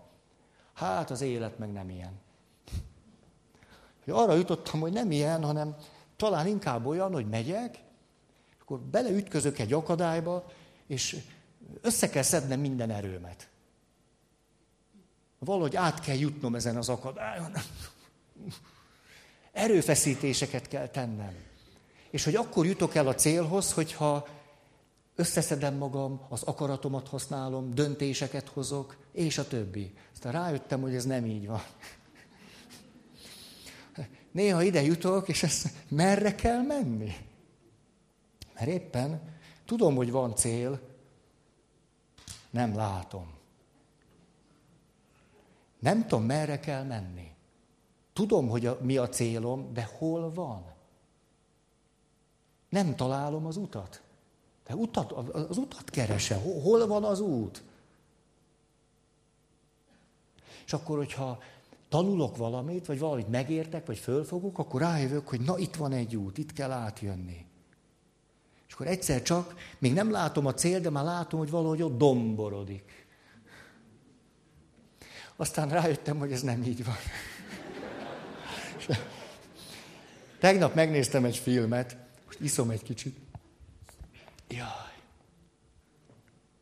Hát 0.73 1.11
az 1.11 1.21
élet 1.21 1.57
meg 1.57 1.71
nem 1.71 1.89
ilyen. 1.89 2.23
Arra 4.11 4.33
jutottam, 4.33 4.79
hogy 4.79 4.91
nem 4.91 5.11
ilyen, 5.11 5.43
hanem 5.43 5.75
talán 6.15 6.47
inkább 6.47 6.85
olyan, 6.85 7.13
hogy 7.13 7.27
megyek, 7.27 7.83
akkor 8.61 8.79
beleütközök 8.79 9.59
egy 9.59 9.73
akadályba, 9.73 10.45
és 10.87 11.17
össze 11.81 12.09
kell 12.09 12.23
szednem 12.23 12.59
minden 12.59 12.89
erőmet. 12.89 13.49
Valahogy 15.39 15.75
át 15.75 15.99
kell 15.99 16.15
jutnom 16.15 16.55
ezen 16.55 16.77
az 16.77 16.89
akadályon. 16.89 17.51
Erőfeszítéseket 19.51 20.67
kell 20.67 20.87
tennem. 20.87 21.33
És 22.09 22.23
hogy 22.23 22.35
akkor 22.35 22.65
jutok 22.65 22.95
el 22.95 23.07
a 23.07 23.15
célhoz, 23.15 23.73
hogyha 23.73 24.27
összeszedem 25.15 25.75
magam, 25.75 26.21
az 26.29 26.43
akaratomat 26.43 27.07
használom, 27.07 27.73
döntéseket 27.73 28.47
hozok, 28.47 28.97
és 29.11 29.37
a 29.37 29.47
többi. 29.47 29.93
Aztán 30.13 30.31
rájöttem, 30.31 30.81
hogy 30.81 30.95
ez 30.95 31.05
nem 31.05 31.25
így 31.25 31.47
van. 31.47 31.63
Néha 34.35 34.63
ide 34.63 34.81
jutok, 34.81 35.27
és 35.27 35.43
ezt 35.43 35.69
merre 35.87 36.35
kell 36.35 36.61
menni? 36.61 37.15
Mert 38.53 38.67
éppen 38.67 39.21
tudom, 39.65 39.95
hogy 39.95 40.11
van 40.11 40.35
cél, 40.35 40.79
nem 42.49 42.75
látom. 42.75 43.33
Nem 45.79 46.01
tudom, 46.01 46.23
merre 46.23 46.59
kell 46.59 46.83
menni. 46.83 47.31
Tudom, 48.13 48.47
hogy 48.47 48.65
a, 48.65 48.77
mi 48.81 48.97
a 48.97 49.09
célom, 49.09 49.73
de 49.73 49.89
hol 49.97 50.33
van? 50.33 50.65
Nem 52.69 52.95
találom 52.95 53.45
az 53.45 53.57
utat. 53.57 54.01
De 54.67 54.75
utat, 54.75 55.11
az 55.11 55.57
utat 55.57 55.89
keresem. 55.89 56.41
Hol 56.41 56.87
van 56.87 57.03
az 57.03 57.19
út? 57.19 57.63
És 60.65 60.73
akkor, 60.73 60.97
hogyha 60.97 61.39
tanulok 61.95 62.37
valamit, 62.37 62.85
vagy 62.85 62.99
valamit 62.99 63.29
megértek, 63.29 63.85
vagy 63.85 63.97
fölfogok, 63.97 64.57
akkor 64.57 64.81
rájövök, 64.81 65.27
hogy 65.27 65.41
na 65.41 65.57
itt 65.57 65.75
van 65.75 65.91
egy 65.91 66.15
út, 66.15 66.37
itt 66.37 66.53
kell 66.53 66.71
átjönni. 66.71 67.45
És 68.67 68.73
akkor 68.73 68.87
egyszer 68.87 69.21
csak, 69.21 69.55
még 69.79 69.93
nem 69.93 70.11
látom 70.11 70.45
a 70.45 70.53
cél, 70.53 70.79
de 70.79 70.89
már 70.89 71.03
látom, 71.03 71.39
hogy 71.39 71.49
valahogy 71.49 71.81
ott 71.81 71.97
domborodik. 71.97 73.07
Aztán 75.35 75.69
rájöttem, 75.69 76.17
hogy 76.17 76.31
ez 76.31 76.41
nem 76.41 76.63
így 76.63 76.85
van. 76.85 76.95
Tegnap 80.39 80.75
megnéztem 80.75 81.25
egy 81.25 81.37
filmet, 81.37 81.97
most 82.25 82.39
iszom 82.39 82.69
egy 82.69 82.83
kicsit. 82.83 83.17
Jaj. 84.47 84.67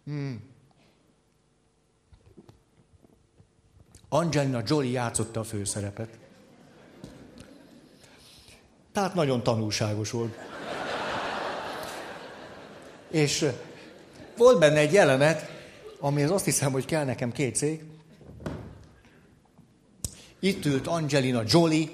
Hmm. 0.03 0.52
Angelina 4.13 4.61
Jolie 4.65 4.91
játszotta 4.91 5.39
a 5.39 5.43
főszerepet. 5.43 6.09
Tehát 8.91 9.13
nagyon 9.13 9.43
tanulságos 9.43 10.11
volt. 10.11 10.37
És 13.11 13.45
volt 14.37 14.59
benne 14.59 14.77
egy 14.77 14.93
jelenet, 14.93 15.49
amihez 15.99 16.31
azt 16.31 16.45
hiszem, 16.45 16.71
hogy 16.71 16.85
kell 16.85 17.05
nekem 17.05 17.31
két 17.31 17.55
cég. 17.55 17.83
Itt 20.39 20.65
ült 20.65 20.87
Angelina 20.87 21.41
Jolie, 21.45 21.87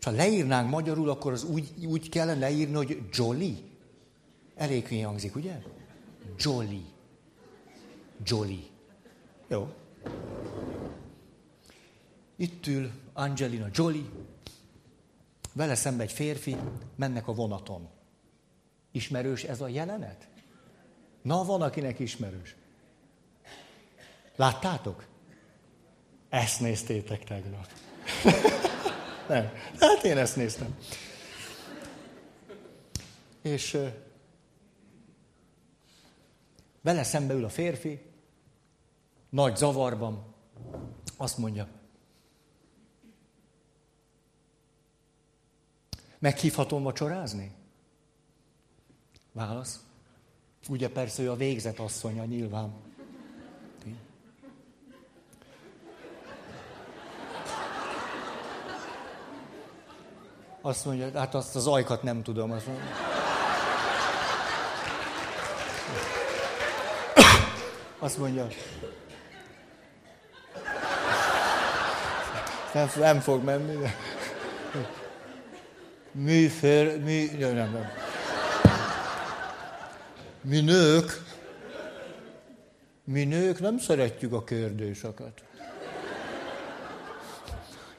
ha 0.00 0.10
leírnánk 0.10 0.70
magyarul, 0.70 1.10
akkor 1.10 1.32
az 1.32 1.44
úgy, 1.44 1.70
úgy 1.86 2.08
kellene 2.08 2.40
leírni, 2.40 2.74
hogy 2.74 3.00
Jolie. 3.12 3.56
Elég 4.56 4.86
hülyén 4.86 5.06
hangzik, 5.06 5.36
ugye? 5.36 5.58
Jolie. 6.38 6.86
Jolie. 8.24 8.66
Jó. 9.48 9.68
Itt 12.36 12.66
ül 12.66 12.90
Angelina 13.12 13.66
Jolie, 13.72 14.08
vele 15.52 15.74
szembe 15.74 16.02
egy 16.02 16.12
férfi, 16.12 16.56
mennek 16.96 17.28
a 17.28 17.34
vonaton. 17.34 17.88
Ismerős 18.90 19.44
ez 19.44 19.60
a 19.60 19.68
jelenet? 19.68 20.28
Na, 21.22 21.44
van, 21.44 21.62
akinek 21.62 21.98
ismerős. 21.98 22.56
Láttátok? 24.36 25.06
Ezt 26.28 26.60
néztétek 26.60 27.24
tegnap. 27.24 27.68
Nem. 29.28 29.52
Hát 29.80 30.04
én 30.04 30.18
ezt 30.18 30.36
néztem. 30.36 30.76
És 33.42 33.78
vele 36.80 37.02
szembe 37.02 37.34
ül 37.34 37.44
a 37.44 37.48
férfi, 37.48 38.00
nagy 39.30 39.56
zavarban, 39.56 40.34
azt 41.16 41.38
mondja, 41.38 41.68
meghívhatom 46.26 46.82
vacsorázni? 46.82 47.52
Válasz. 49.32 49.80
Ugye 50.68 50.88
persze 50.88 51.22
ő 51.22 51.30
a 51.30 51.36
végzet 51.36 51.78
asszonya 51.78 52.24
nyilván. 52.24 52.72
Azt 60.60 60.84
mondja, 60.84 61.10
hát 61.14 61.34
azt 61.34 61.56
az 61.56 61.66
ajkat 61.66 62.02
nem 62.02 62.22
tudom. 62.22 62.50
Azt 62.50 62.66
mondja. 62.66 62.84
Azt 67.98 68.18
mondja. 68.18 68.46
Nem, 72.72 72.90
nem 72.96 73.20
fog 73.20 73.44
menni. 73.44 73.76
De... 73.76 74.15
Műfér, 76.18 77.02
mű, 77.02 77.26
nem, 77.38 77.54
nem, 77.54 77.72
nem. 77.72 77.86
Mi 80.40 80.60
nők, 80.60 81.22
mi 83.04 83.24
nők 83.24 83.60
nem 83.60 83.78
szeretjük 83.78 84.32
a 84.32 84.44
kérdéseket. 84.44 85.44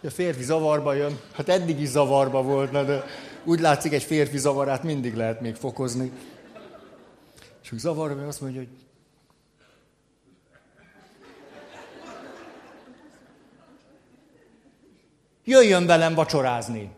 A 0.03 0.09
férfi 0.09 0.43
zavarba 0.43 0.93
jön, 0.93 1.19
hát 1.33 1.50
eddig 1.50 1.79
is 1.79 1.88
zavarba 1.88 2.41
volt, 2.41 2.71
de 2.71 3.03
úgy 3.43 3.59
látszik, 3.59 3.93
egy 3.93 4.03
férfi 4.03 4.38
zavarát 4.38 4.83
mindig 4.83 5.15
lehet 5.15 5.41
még 5.41 5.55
fokozni. 5.55 6.12
És 7.63 7.71
úgy 7.71 7.79
zavarba 7.79 8.15
mert 8.15 8.27
azt 8.27 8.41
mondja, 8.41 8.59
hogy 8.59 8.69
jöjjön 15.43 15.86
velem 15.86 16.13
vacsorázni. 16.13 16.97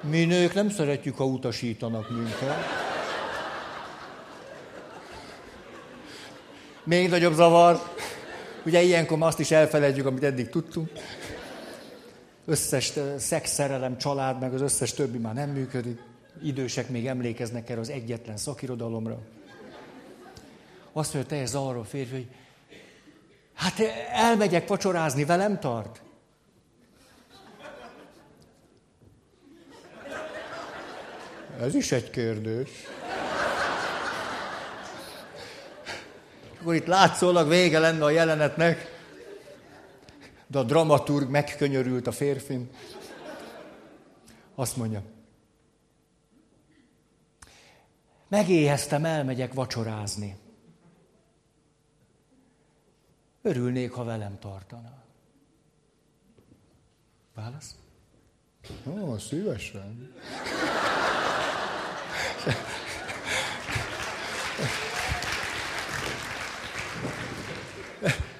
Mi 0.00 0.24
nők 0.24 0.54
nem 0.54 0.70
szeretjük, 0.70 1.16
ha 1.16 1.24
utasítanak 1.24 2.10
minket. 2.10 2.56
Még 6.84 7.08
nagyobb 7.08 7.34
zavar. 7.34 7.80
Ugye 8.64 8.82
ilyenkor 8.82 9.18
azt 9.20 9.38
is 9.38 9.50
elfelejtjük, 9.50 10.06
amit 10.06 10.22
eddig 10.22 10.48
tudtunk. 10.48 10.90
Összes 12.44 12.92
szexszerelem, 13.18 13.98
család, 13.98 14.40
meg 14.40 14.54
az 14.54 14.60
összes 14.60 14.92
többi 14.92 15.18
már 15.18 15.34
nem 15.34 15.50
működik. 15.50 16.00
Idősek 16.42 16.88
még 16.88 17.06
emlékeznek 17.06 17.70
erre 17.70 17.80
az 17.80 17.90
egyetlen 17.90 18.36
szakirodalomra. 18.36 19.18
Azt 20.92 21.14
mondja, 21.14 21.36
te 21.36 21.42
ez 21.42 21.54
arról 21.54 21.84
férfi, 21.84 22.12
hogy 22.12 22.28
hát 23.54 23.80
elmegyek 24.12 24.68
vacsorázni, 24.68 25.24
velem 25.24 25.58
tart? 25.58 26.02
Ez 31.60 31.74
is 31.74 31.92
egy 31.92 32.10
kérdés. 32.10 32.70
Akkor 36.60 36.74
itt 36.74 36.86
látszólag 36.86 37.48
vége 37.48 37.78
lenne 37.78 38.04
a 38.04 38.10
jelenetnek, 38.10 38.98
de 40.46 40.58
a 40.58 40.62
dramaturg 40.62 41.30
megkönyörült 41.30 42.06
a 42.06 42.12
férfin. 42.12 42.70
Azt 44.54 44.76
mondja, 44.76 45.02
megéheztem, 48.28 49.04
elmegyek 49.04 49.52
vacsorázni. 49.52 50.36
Örülnék, 53.42 53.92
ha 53.92 54.04
velem 54.04 54.38
tartana. 54.38 55.02
Válasz? 57.34 57.74
Ó, 58.86 59.18
szívesen. 59.18 60.14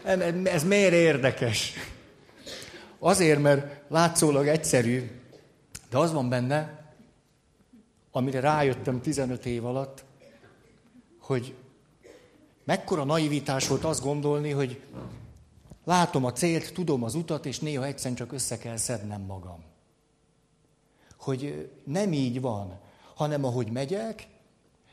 Ez 0.45 0.65
miért 0.65 0.93
érdekes? 0.93 1.73
Azért, 2.99 3.41
mert 3.41 3.81
látszólag 3.89 4.47
egyszerű, 4.47 5.11
de 5.91 5.99
az 5.99 6.13
van 6.13 6.29
benne, 6.29 6.81
amire 8.11 8.41
rájöttem 8.41 9.01
15 9.01 9.47
év 9.47 9.65
alatt, 9.65 10.05
hogy 11.21 11.55
mekkora 12.65 13.05
naivitás 13.05 13.69
volt 13.69 13.85
azt 13.85 14.03
gondolni, 14.03 14.51
hogy 14.51 14.81
látom 15.85 16.25
a 16.25 16.33
célt, 16.33 16.73
tudom 16.73 17.03
az 17.03 17.15
utat, 17.15 17.47
és 17.47 17.59
néha 17.59 17.85
egyszerűen 17.85 18.17
csak 18.17 18.33
össze 18.33 18.59
kell 18.59 18.77
szednem 18.77 19.21
magam. 19.21 19.65
Hogy 21.19 21.71
nem 21.85 22.13
így 22.13 22.41
van, 22.41 22.79
hanem 23.21 23.45
ahogy 23.45 23.71
megyek, 23.71 24.29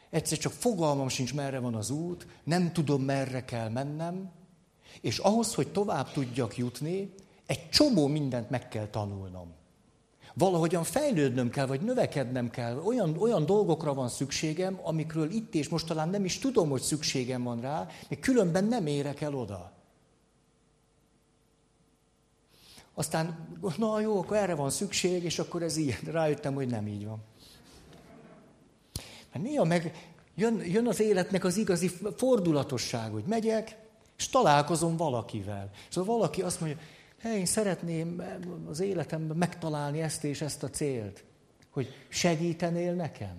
egyszer 0.10 0.38
csak 0.38 0.51
fogalmam 0.51 1.07
sincs, 1.07 1.34
merre 1.34 1.60
van 1.60 1.75
az 1.75 1.89
út, 1.89 2.27
nem 2.43 2.74
tudom, 2.74 3.01
merre 3.01 3.46
kell 3.46 3.69
mennem, 3.69 4.31
és 5.01 5.17
ahhoz, 5.17 5.53
hogy 5.53 5.67
tovább 5.72 6.12
tudjak 6.12 6.57
jutni, 6.57 7.13
egy 7.46 7.69
csomó 7.69 8.07
mindent 8.07 8.50
meg 8.50 8.67
kell 8.67 8.88
tanulnom. 8.88 9.53
Valahogyan 10.34 10.84
fejlődnöm 10.84 11.50
kell, 11.50 11.65
vagy 11.65 11.81
növekednem 11.81 12.50
kell. 12.50 12.77
Olyan, 12.77 13.17
olyan 13.17 13.46
dolgokra 13.46 13.93
van 13.93 14.10
szükségem, 14.10 14.79
amikről 14.84 15.31
itt 15.31 15.55
és 15.55 15.69
most 15.69 15.88
talán 15.88 16.10
nem 16.10 16.25
is 16.25 16.39
tudom, 16.39 16.69
hogy 16.69 16.81
szükségem 16.81 17.43
van 17.43 17.62
rá, 17.62 17.88
még 18.10 18.19
különben 18.19 18.63
nem 18.63 18.88
érek 18.88 19.22
el 19.22 19.36
oda. 19.36 19.72
Aztán, 22.93 23.48
na 23.77 24.00
jó, 24.00 24.19
akkor 24.19 24.38
erre 24.38 24.55
van 24.55 24.69
szükség, 24.69 25.24
és 25.24 25.39
akkor 25.39 25.63
ez 25.63 25.77
így. 25.77 25.98
Rájöttem, 26.03 26.53
hogy 26.53 26.67
nem 26.67 26.88
így 26.88 27.05
van. 27.05 27.24
Mert 29.38 29.50
néha 29.50 29.63
meg 29.63 30.12
jön, 30.36 30.62
jön 30.65 30.88
az 30.88 31.00
életnek 31.00 31.44
az 31.44 31.58
igazi 31.58 31.91
fordulatosság, 32.15 33.12
hogy 33.12 33.24
megyek, 33.27 33.77
és 34.17 34.30
találkozom 34.30 34.97
valakivel. 34.97 35.69
Szóval 35.89 36.15
valaki 36.15 36.41
azt 36.41 36.60
mondja, 36.60 36.78
hey, 37.19 37.38
én 37.38 37.45
szeretném 37.45 38.23
az 38.69 38.80
életemben 38.80 39.38
megtalálni 39.38 40.02
ezt 40.02 40.23
és 40.23 40.41
ezt 40.41 40.63
a 40.63 40.69
célt, 40.69 41.23
hogy 41.69 42.06
segítenél 42.08 42.93
nekem? 42.93 43.36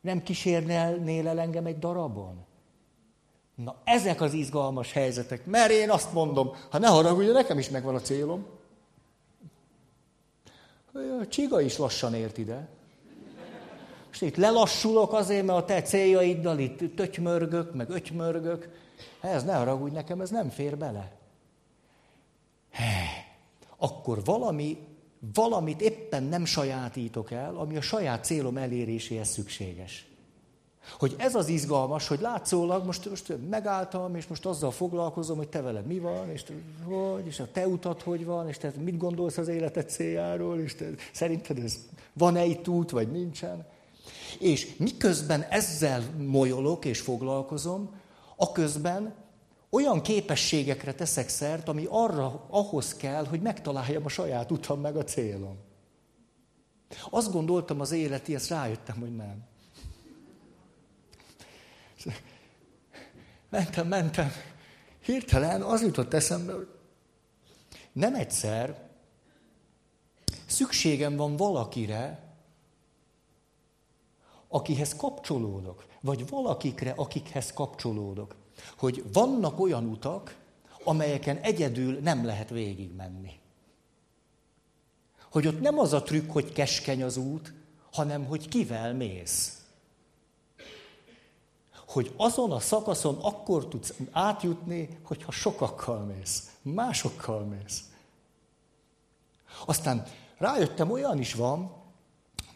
Nem 0.00 0.22
kísérnél 0.22 1.28
el 1.28 1.40
engem 1.40 1.66
egy 1.66 1.78
darabon? 1.78 2.44
Na, 3.54 3.76
ezek 3.84 4.20
az 4.20 4.32
izgalmas 4.32 4.92
helyzetek, 4.92 5.46
mert 5.46 5.70
én 5.70 5.90
azt 5.90 6.12
mondom, 6.12 6.52
ha 6.70 6.78
ne 6.78 6.88
haragudj, 6.88 7.30
nekem 7.30 7.58
is 7.58 7.70
megvan 7.70 7.94
a 7.94 8.00
célom. 8.00 8.46
A 10.92 11.28
csiga 11.28 11.60
is 11.60 11.76
lassan 11.76 12.14
ért 12.14 12.38
ide. 12.38 12.68
És 14.16 14.22
itt 14.22 14.36
lelassulok 14.36 15.12
azért, 15.12 15.46
mert 15.46 15.58
a 15.58 15.64
te 15.64 15.82
céljaiddal 15.82 16.58
itt 16.58 16.96
tötymörgök, 16.96 17.74
meg 17.74 17.90
ötymörgök. 17.90 18.68
Ez 19.20 19.44
ne 19.44 19.54
haragudj 19.54 19.94
nekem, 19.94 20.20
ez 20.20 20.30
nem 20.30 20.48
fér 20.48 20.78
bele. 20.78 21.12
Akkor 23.76 24.24
valami, 24.24 24.78
valamit 25.34 25.80
éppen 25.80 26.22
nem 26.22 26.44
sajátítok 26.44 27.30
el, 27.30 27.56
ami 27.56 27.76
a 27.76 27.80
saját 27.80 28.24
célom 28.24 28.56
eléréséhez 28.56 29.28
szükséges. 29.28 30.06
Hogy 30.98 31.14
ez 31.18 31.34
az 31.34 31.48
izgalmas, 31.48 32.08
hogy 32.08 32.20
látszólag 32.20 32.84
most, 32.84 33.08
most 33.08 33.34
megálltam, 33.50 34.16
és 34.16 34.26
most 34.26 34.46
azzal 34.46 34.70
foglalkozom, 34.70 35.36
hogy 35.36 35.48
te 35.48 35.60
veled 35.60 35.86
mi 35.86 35.98
van, 35.98 36.30
és 36.30 36.42
te, 36.42 36.52
hogy, 36.84 37.26
és 37.26 37.40
a 37.40 37.50
te 37.52 37.68
utat 37.68 38.02
hogy 38.02 38.24
van, 38.24 38.48
és 38.48 38.58
te 38.58 38.72
mit 38.78 38.96
gondolsz 38.96 39.38
az 39.38 39.48
életed 39.48 39.90
céljáról, 39.90 40.60
és 40.60 40.74
te, 40.74 40.86
szerinted 41.12 41.58
ez 41.58 41.76
van-e 42.12 42.44
itt 42.44 42.68
út, 42.68 42.90
vagy 42.90 43.10
nincsen. 43.10 43.74
És 44.38 44.76
miközben 44.76 45.42
ezzel 45.42 46.02
molyolok 46.18 46.84
és 46.84 47.00
foglalkozom, 47.00 48.00
aközben 48.36 49.14
olyan 49.70 50.02
képességekre 50.02 50.94
teszek 50.94 51.28
szert, 51.28 51.68
ami 51.68 51.86
arra, 51.88 52.46
ahhoz 52.50 52.94
kell, 52.94 53.26
hogy 53.26 53.40
megtaláljam 53.40 54.04
a 54.04 54.08
saját 54.08 54.50
utam 54.50 54.80
meg 54.80 54.96
a 54.96 55.04
célom. 55.04 55.56
Azt 57.10 57.32
gondoltam 57.32 57.80
az 57.80 57.92
életi, 57.92 58.34
ezt 58.34 58.48
rájöttem, 58.48 58.96
hogy 59.00 59.16
nem. 59.16 59.44
Mentem, 63.50 63.88
mentem. 63.88 64.32
Hirtelen 65.04 65.62
az 65.62 65.82
jutott 65.82 66.14
eszembe, 66.14 66.52
hogy 66.52 66.68
nem 67.92 68.14
egyszer 68.14 68.88
szükségem 70.46 71.16
van 71.16 71.36
valakire, 71.36 72.25
akihez 74.56 74.96
kapcsolódok, 74.96 75.86
vagy 76.00 76.28
valakikre, 76.28 76.90
akikhez 76.90 77.52
kapcsolódok. 77.52 78.34
Hogy 78.78 79.04
vannak 79.12 79.60
olyan 79.60 79.86
utak, 79.86 80.36
amelyeken 80.84 81.36
egyedül 81.36 81.98
nem 81.98 82.24
lehet 82.24 82.48
végigmenni. 82.48 83.38
Hogy 85.30 85.46
ott 85.46 85.60
nem 85.60 85.78
az 85.78 85.92
a 85.92 86.02
trükk, 86.02 86.30
hogy 86.30 86.52
keskeny 86.52 87.02
az 87.02 87.16
út, 87.16 87.52
hanem 87.92 88.24
hogy 88.24 88.48
kivel 88.48 88.94
mész. 88.94 89.60
Hogy 91.86 92.12
azon 92.16 92.52
a 92.52 92.60
szakaszon 92.60 93.18
akkor 93.20 93.68
tudsz 93.68 93.94
átjutni, 94.10 94.98
hogyha 95.02 95.32
sokakkal 95.32 96.04
mész, 96.04 96.50
másokkal 96.62 97.44
mész. 97.44 97.84
Aztán 99.66 100.06
rájöttem, 100.38 100.90
olyan 100.90 101.18
is 101.18 101.34
van, 101.34 101.72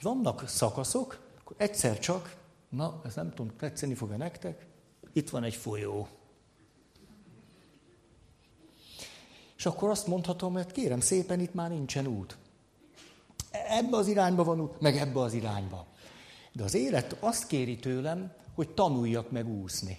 vannak 0.03 0.49
szakaszok, 0.49 1.29
akkor 1.51 1.65
egyszer 1.69 1.99
csak, 1.99 2.37
na, 2.69 3.01
ez 3.05 3.15
nem 3.15 3.31
tudom, 3.31 3.57
tetszeni 3.57 3.95
fog-e 3.95 4.17
nektek, 4.17 4.67
itt 5.13 5.31
van 5.31 5.45
egy 5.45 5.55
folyó. 5.55 6.09
És 9.57 9.67
akkor 9.67 9.91
azt 9.91 10.07
mondhatom, 10.07 10.53
hogy 10.53 10.73
kérem 10.73 11.01
szépen, 11.01 11.41
itt 11.41 11.55
már 11.55 11.71
nincsen 11.71 12.07
út. 12.07 12.37
Ebbe 13.51 13.97
az 13.97 14.07
irányba 14.07 14.45
van 14.45 14.61
út, 14.61 14.81
meg 14.81 14.97
ebbe 14.97 15.21
az 15.21 15.33
irányba. 15.33 15.87
De 16.53 16.65
az 16.65 16.75
élet 16.75 17.17
azt 17.21 17.47
kéri 17.47 17.77
tőlem, 17.77 18.33
hogy 18.55 18.75
tanuljak 18.75 19.31
meg 19.31 19.49
úszni. 19.49 19.99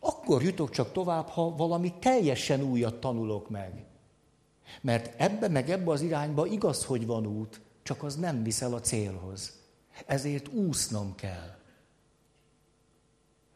Akkor 0.00 0.42
jutok 0.42 0.70
csak 0.70 0.92
tovább, 0.92 1.28
ha 1.28 1.56
valami 1.56 1.94
teljesen 1.98 2.62
újat 2.62 3.00
tanulok 3.00 3.50
meg. 3.50 3.84
Mert 4.80 5.20
ebbe 5.20 5.48
meg 5.48 5.70
ebbe 5.70 5.90
az 5.90 6.00
irányba 6.00 6.46
igaz, 6.46 6.84
hogy 6.84 7.06
van 7.06 7.26
út, 7.26 7.60
csak 7.82 8.02
az 8.02 8.16
nem 8.16 8.42
viszel 8.42 8.74
a 8.74 8.80
célhoz. 8.80 9.52
Ezért 10.06 10.48
úsznom 10.48 11.14
kell. 11.14 11.56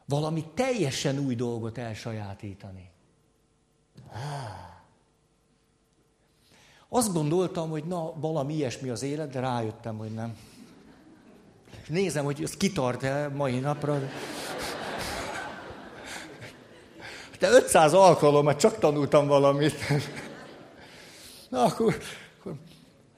Valami 0.05 0.45
teljesen 0.55 1.19
új 1.19 1.35
dolgot 1.35 1.79
elsajátítani. 1.79 2.91
Azt 6.89 7.13
gondoltam, 7.13 7.71
hogy 7.71 7.85
na, 7.85 8.13
valami 8.15 8.55
ilyesmi 8.55 8.89
az 8.89 9.03
élet, 9.03 9.31
de 9.31 9.41
rájöttem, 9.41 9.97
hogy 9.97 10.15
nem. 10.15 10.37
Nézem, 11.89 12.25
hogy 12.25 12.43
ez 12.43 12.57
kitart-e 12.57 13.29
mai 13.29 13.59
napra. 13.59 14.01
De 17.39 17.49
500 17.51 17.93
alkalommal 17.93 18.57
csak 18.57 18.79
tanultam 18.79 19.27
valamit. 19.27 19.75
Na, 21.49 21.65
akkor 21.65 21.97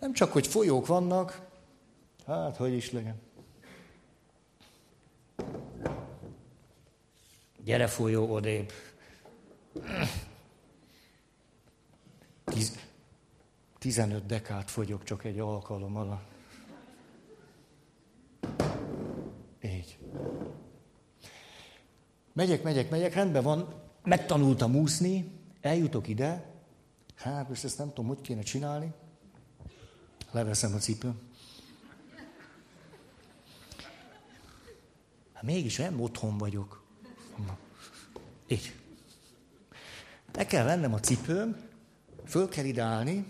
nem 0.01 0.13
csak, 0.13 0.33
hogy 0.33 0.47
folyók 0.47 0.87
vannak, 0.87 1.49
hát, 2.27 2.57
hogy 2.57 2.73
is 2.73 2.93
legyen. 2.93 3.21
Gyere 7.65 7.87
folyó 7.87 8.33
odébb. 8.33 8.73
Tiz, 12.45 12.79
15 13.79 14.27
dekát 14.27 14.71
fogyok 14.71 15.05
csak 15.05 15.25
egy 15.25 15.39
alkalom 15.39 15.97
alatt. 15.97 16.37
Így. 19.63 19.99
Megyek, 22.33 22.63
megyek, 22.63 22.91
megyek, 22.91 23.15
rendben 23.15 23.43
van, 23.43 23.75
megtanultam 24.05 24.77
úszni, 24.77 25.33
eljutok 25.61 26.09
ide, 26.09 26.53
hát 27.15 27.49
most 27.49 27.65
ezt 27.65 27.79
nem 27.79 27.89
tudom, 27.89 28.07
hogy 28.07 28.21
kéne 28.21 28.43
csinálni. 28.43 28.93
Leveszem 30.31 30.75
a 30.75 30.79
cipőm. 30.79 31.19
Hát 35.33 35.43
mégis 35.43 35.77
nem 35.77 36.01
otthon 36.01 36.39
vagyok. 36.39 36.83
Így. 38.47 38.75
Le 40.33 40.47
kell 40.47 40.65
vennem 40.65 40.95
a 40.95 41.01
cipőm, 41.01 41.57
föl 42.27 42.49
kell 42.49 42.65
ide 42.65 42.83
állni, 42.83 43.27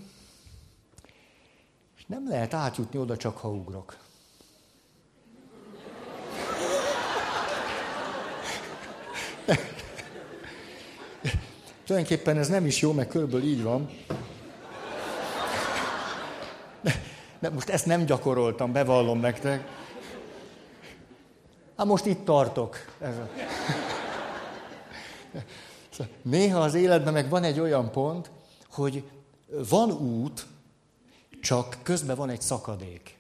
és 1.97 2.05
nem 2.07 2.29
lehet 2.29 2.55
átjutni 2.55 2.99
oda, 2.99 3.17
csak 3.17 3.37
ha 3.37 3.51
ugrok. 3.51 3.97
Tulajdonképpen 11.85 12.37
ez 12.37 12.49
nem 12.49 12.67
is 12.67 12.81
jó, 12.81 12.93
mert 12.93 13.09
körülbelül 13.09 13.47
így 13.47 13.63
van. 13.63 13.91
De, 17.39 17.51
most 17.51 17.69
ezt 17.69 17.87
nem 17.87 18.05
gyakoroltam, 18.05 18.73
bevallom 18.73 19.21
nektek. 19.21 19.69
Hát 21.77 21.87
most 21.87 22.07
itt 22.07 22.25
tartok. 22.25 22.77
Ez 23.01 23.17
a... 23.17 23.29
Néha 26.23 26.61
az 26.61 26.75
életben 26.75 27.13
meg 27.13 27.29
van 27.29 27.45
egy 27.45 27.61
olyan 27.61 27.91
pont, 27.91 28.31
hogy 28.71 29.05
van 29.69 29.91
út, 29.91 30.47
csak 31.41 31.79
közben 31.83 32.17
van 32.17 32.31
egy 32.31 32.41
szakadék. 32.41 33.19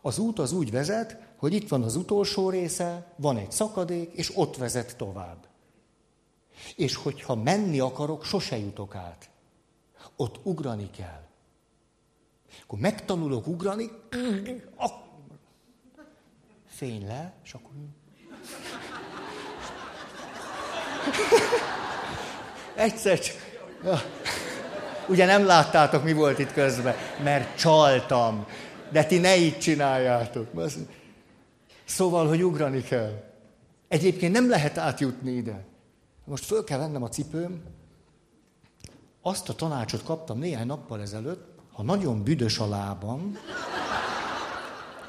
Az 0.00 0.18
út 0.18 0.38
az 0.38 0.52
úgy 0.52 0.70
vezet, 0.70 1.16
hogy 1.36 1.52
itt 1.52 1.68
van 1.68 1.82
az 1.82 1.96
utolsó 1.96 2.50
része, 2.50 3.12
van 3.16 3.36
egy 3.36 3.52
szakadék, 3.52 4.12
és 4.12 4.36
ott 4.36 4.56
vezet 4.56 4.96
tovább. 4.96 5.46
És 6.76 6.94
hogyha 6.94 7.34
menni 7.34 7.80
akarok, 7.80 8.24
sose 8.24 8.58
jutok 8.58 8.94
át. 8.94 9.30
Ott 10.16 10.40
ugrani 10.42 10.90
kell. 10.90 11.27
Akkor 12.62 12.78
megtanulok 12.78 13.46
ugrani, 13.46 13.90
fény 16.66 17.06
le, 17.06 17.34
és 17.44 17.52
akkor... 17.52 17.70
Egyszer 22.74 23.18
csak... 23.20 23.36
Ugye 25.08 25.26
nem 25.26 25.46
láttátok, 25.46 26.04
mi 26.04 26.12
volt 26.12 26.38
itt 26.38 26.52
közben, 26.52 26.94
mert 27.22 27.58
csaltam. 27.58 28.46
De 28.92 29.04
ti 29.04 29.18
ne 29.18 29.36
így 29.36 29.58
csináljátok. 29.58 30.48
Szóval, 31.84 32.28
hogy 32.28 32.44
ugrani 32.44 32.82
kell. 32.82 33.24
Egyébként 33.88 34.32
nem 34.32 34.48
lehet 34.48 34.78
átjutni 34.78 35.30
ide. 35.30 35.64
Most 36.24 36.44
föl 36.44 36.64
kell 36.64 36.78
vennem 36.78 37.02
a 37.02 37.08
cipőm. 37.08 37.62
Azt 39.22 39.48
a 39.48 39.54
tanácsot 39.54 40.02
kaptam 40.02 40.38
néhány 40.38 40.66
nappal 40.66 41.00
ezelőtt, 41.00 41.57
ha 41.78 41.84
nagyon 41.84 42.22
büdös 42.22 42.58
a 42.58 42.68
lábam, 42.68 43.38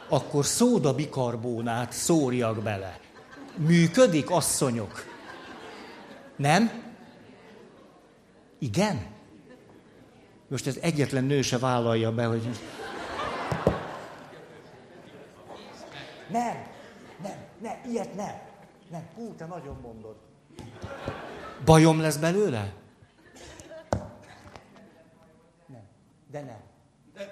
akkor 0.10 0.46
szóda 0.46 0.94
bikarbónát 0.94 1.92
szórjak 1.92 2.62
bele. 2.62 3.00
Működik, 3.56 4.30
asszonyok? 4.30 5.06
Nem? 6.36 6.72
Igen? 8.60 9.06
Most 10.48 10.68
ez 10.68 10.78
egyetlen 10.82 11.24
nő 11.24 11.42
se 11.42 11.58
vállalja 11.58 12.12
be, 12.12 12.26
hogy... 12.26 12.50
Nem, 16.32 16.56
nem, 17.22 17.38
nem, 17.62 17.76
ilyet 17.86 18.16
nem. 18.16 18.42
Nem, 18.92 19.08
hú, 19.16 19.34
te 19.38 19.46
nagyon 19.46 19.78
mondod. 19.82 20.16
Bajom 21.66 22.02
lesz 22.02 22.18
belőle? 22.18 22.74
Nem, 26.32 26.46
de 26.46 26.60
nem. 27.16 27.28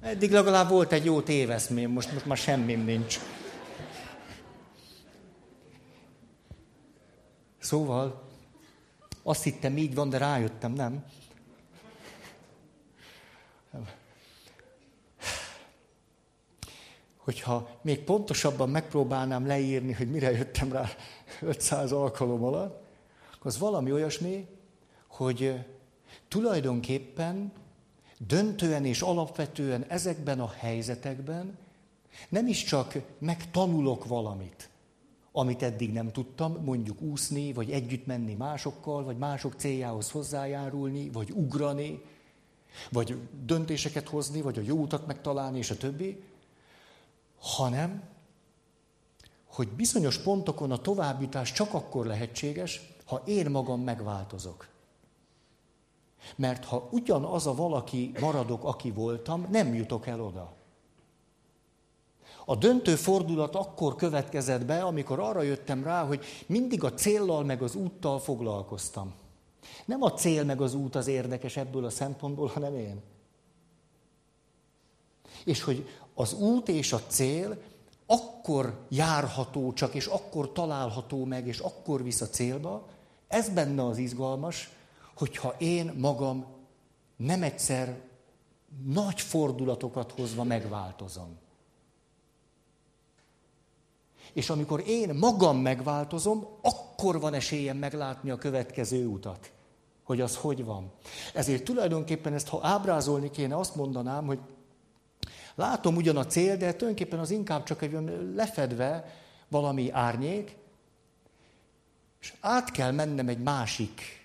Eddig 0.10 0.30
legalább 0.30 0.68
volt 0.68 0.92
egy 0.92 1.04
jó 1.04 1.20
téveszmém, 1.20 1.90
most, 1.90 2.12
most 2.12 2.26
már 2.26 2.36
semmim 2.36 2.84
nincs. 2.84 3.18
Szóval 7.58 8.22
azt 9.22 9.42
hittem 9.42 9.76
így 9.76 9.94
van, 9.94 10.08
de 10.08 10.18
rájöttem, 10.18 10.72
nem. 10.72 11.04
Hogyha 17.16 17.78
még 17.82 18.00
pontosabban 18.00 18.70
megpróbálnám 18.70 19.46
leírni, 19.46 19.92
hogy 19.92 20.10
mire 20.10 20.30
jöttem 20.30 20.72
rá 20.72 20.88
500 21.40 21.92
alkalom 21.92 22.44
alatt, 22.44 22.82
az 23.40 23.58
valami 23.58 23.92
olyasmi, 23.92 24.48
hogy 25.16 25.64
tulajdonképpen 26.28 27.52
döntően 28.18 28.84
és 28.84 29.02
alapvetően 29.02 29.84
ezekben 29.88 30.40
a 30.40 30.50
helyzetekben 30.58 31.58
nem 32.28 32.46
is 32.46 32.64
csak 32.64 32.94
megtanulok 33.18 34.04
valamit, 34.04 34.68
amit 35.32 35.62
eddig 35.62 35.92
nem 35.92 36.12
tudtam, 36.12 36.62
mondjuk 36.64 37.00
úszni, 37.00 37.52
vagy 37.52 37.70
együtt 37.70 38.06
menni 38.06 38.34
másokkal, 38.34 39.04
vagy 39.04 39.18
mások 39.18 39.54
céljához 39.56 40.10
hozzájárulni, 40.10 41.10
vagy 41.10 41.30
ugrani, 41.30 42.02
vagy 42.90 43.18
döntéseket 43.44 44.08
hozni, 44.08 44.40
vagy 44.40 44.58
a 44.58 44.62
jó 44.62 44.76
utat 44.76 45.06
megtalálni, 45.06 45.58
és 45.58 45.70
a 45.70 45.76
többi, 45.76 46.22
hanem, 47.38 48.02
hogy 49.44 49.68
bizonyos 49.68 50.18
pontokon 50.18 50.70
a 50.70 50.80
továbbjutás 50.80 51.52
csak 51.52 51.74
akkor 51.74 52.06
lehetséges, 52.06 52.80
ha 53.04 53.22
én 53.26 53.50
magam 53.50 53.80
megváltozok. 53.80 54.72
Mert 56.36 56.64
ha 56.64 56.88
ugyanaz 56.90 57.46
a 57.46 57.54
valaki 57.54 58.12
maradok, 58.20 58.64
aki 58.64 58.90
voltam, 58.90 59.46
nem 59.50 59.74
jutok 59.74 60.06
el 60.06 60.20
oda. 60.20 60.52
A 62.44 62.56
döntő 62.56 62.94
fordulat 62.94 63.54
akkor 63.54 63.96
következett 63.96 64.64
be, 64.64 64.82
amikor 64.82 65.18
arra 65.18 65.42
jöttem 65.42 65.84
rá, 65.84 66.04
hogy 66.06 66.24
mindig 66.46 66.84
a 66.84 66.94
céllal 66.94 67.44
meg 67.44 67.62
az 67.62 67.74
úttal 67.74 68.18
foglalkoztam. 68.18 69.12
Nem 69.84 70.02
a 70.02 70.12
cél 70.12 70.44
meg 70.44 70.60
az 70.60 70.74
út 70.74 70.94
az 70.94 71.06
érdekes 71.06 71.56
ebből 71.56 71.84
a 71.84 71.90
szempontból, 71.90 72.46
hanem 72.46 72.76
én. 72.76 73.02
És 75.44 75.62
hogy 75.62 75.88
az 76.14 76.32
út 76.32 76.68
és 76.68 76.92
a 76.92 77.00
cél 77.06 77.58
akkor 78.06 78.78
járható 78.88 79.72
csak, 79.72 79.94
és 79.94 80.06
akkor 80.06 80.52
található 80.52 81.24
meg, 81.24 81.46
és 81.46 81.58
akkor 81.58 82.02
visz 82.02 82.20
a 82.20 82.28
célba, 82.28 82.88
ez 83.28 83.48
benne 83.48 83.84
az 83.86 83.98
izgalmas, 83.98 84.70
hogyha 85.16 85.54
én 85.58 85.92
magam 85.96 86.46
nem 87.16 87.42
egyszer 87.42 88.00
nagy 88.84 89.20
fordulatokat 89.20 90.12
hozva 90.12 90.44
megváltozom. 90.44 91.38
És 94.32 94.50
amikor 94.50 94.82
én 94.86 95.14
magam 95.14 95.58
megváltozom, 95.58 96.46
akkor 96.62 97.20
van 97.20 97.34
esélyem 97.34 97.76
meglátni 97.76 98.30
a 98.30 98.36
következő 98.36 99.06
utat. 99.06 99.52
Hogy 100.04 100.20
az 100.20 100.36
hogy 100.36 100.64
van. 100.64 100.92
Ezért 101.34 101.64
tulajdonképpen 101.64 102.32
ezt, 102.32 102.48
ha 102.48 102.58
ábrázolni 102.62 103.30
kéne, 103.30 103.56
azt 103.56 103.74
mondanám, 103.74 104.26
hogy 104.26 104.38
látom 105.54 105.96
ugyan 105.96 106.16
a 106.16 106.26
cél, 106.26 106.56
de 106.56 106.72
tulajdonképpen 106.72 107.18
az 107.18 107.30
inkább 107.30 107.62
csak 107.62 107.82
egy 107.82 107.96
lefedve 108.34 109.14
valami 109.48 109.90
árnyék, 109.90 110.56
és 112.20 112.34
át 112.40 112.70
kell 112.70 112.90
mennem 112.90 113.28
egy 113.28 113.42
másik, 113.42 114.23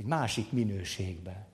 egy 0.00 0.06
másik 0.06 0.52
minőségbe. 0.52 1.46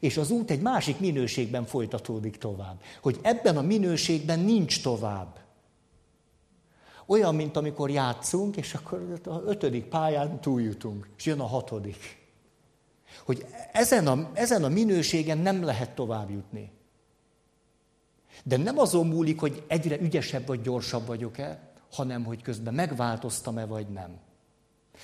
És 0.00 0.16
az 0.16 0.30
út 0.30 0.50
egy 0.50 0.60
másik 0.60 0.98
minőségben 0.98 1.64
folytatódik 1.64 2.36
tovább. 2.36 2.80
Hogy 3.02 3.18
ebben 3.22 3.56
a 3.56 3.62
minőségben 3.62 4.40
nincs 4.40 4.82
tovább. 4.82 5.38
Olyan, 7.06 7.34
mint 7.34 7.56
amikor 7.56 7.90
játszunk, 7.90 8.56
és 8.56 8.74
akkor 8.74 9.20
a 9.24 9.40
ötödik 9.44 9.84
pályán 9.84 10.40
túljutunk, 10.40 11.08
és 11.16 11.26
jön 11.26 11.40
a 11.40 11.46
hatodik. 11.46 12.18
Hogy 13.24 13.46
ezen 13.72 14.06
a, 14.06 14.30
ezen 14.32 14.64
a 14.64 14.68
minőségen 14.68 15.38
nem 15.38 15.64
lehet 15.64 15.94
tovább 15.94 16.30
jutni. 16.30 16.70
De 18.44 18.56
nem 18.56 18.78
azon 18.78 19.06
múlik, 19.06 19.40
hogy 19.40 19.64
egyre 19.66 20.00
ügyesebb 20.00 20.46
vagy 20.46 20.60
gyorsabb 20.60 21.06
vagyok-e, 21.06 21.72
hanem 21.92 22.24
hogy 22.24 22.42
közben 22.42 22.74
megváltoztam-e 22.74 23.66
vagy 23.66 23.88
nem. 23.88 24.18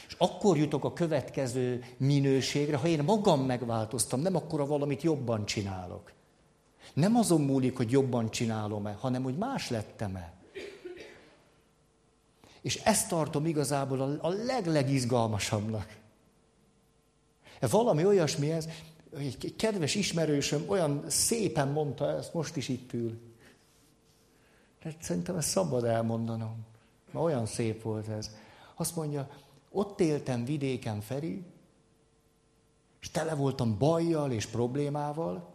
És 0.09 0.15
akkor 0.19 0.57
jutok 0.57 0.85
a 0.85 0.93
következő 0.93 1.85
minőségre, 1.97 2.77
ha 2.77 2.87
én 2.87 3.05
magam 3.05 3.41
megváltoztam, 3.41 4.21
nem 4.21 4.37
akkor 4.37 4.67
valamit 4.67 5.03
jobban 5.03 5.47
csinálok. 5.47 6.13
Nem 6.95 7.17
azon 7.17 7.41
múlik, 7.41 7.77
hogy 7.77 7.91
jobban 7.91 8.31
csinálom-e, 8.31 8.93
hanem 8.93 9.23
hogy 9.23 9.37
más 9.37 9.71
lettem-e. 9.71 10.33
És 12.61 12.77
ezt 12.77 13.09
tartom 13.09 13.47
igazából 13.47 14.01
a, 14.01 14.27
a 14.27 14.29
leglegizgalmasabbnak. 14.29 15.97
Valami 17.61 18.07
olyasmi 18.07 18.51
ez, 18.51 18.69
egy 19.19 19.55
kedves 19.57 19.95
ismerősöm 19.95 20.65
olyan 20.67 21.05
szépen 21.07 21.69
mondta 21.69 22.11
ezt, 22.17 22.35
most 22.35 22.57
is 22.57 22.69
itt 22.69 22.93
ül. 22.93 23.21
Tehát 24.83 25.03
szerintem 25.03 25.37
ezt 25.37 25.49
szabad 25.49 25.85
elmondanom. 25.85 26.67
Mert 27.11 27.25
olyan 27.25 27.47
szép 27.47 27.83
volt 27.83 28.09
ez. 28.09 28.31
Azt 28.75 28.97
mondja, 28.97 29.29
ott 29.71 30.01
éltem 30.01 30.45
vidéken, 30.45 31.01
Feri, 31.01 31.45
és 33.01 33.11
tele 33.11 33.35
voltam 33.35 33.79
bajjal 33.79 34.33
és 34.33 34.47
problémával, 34.47 35.55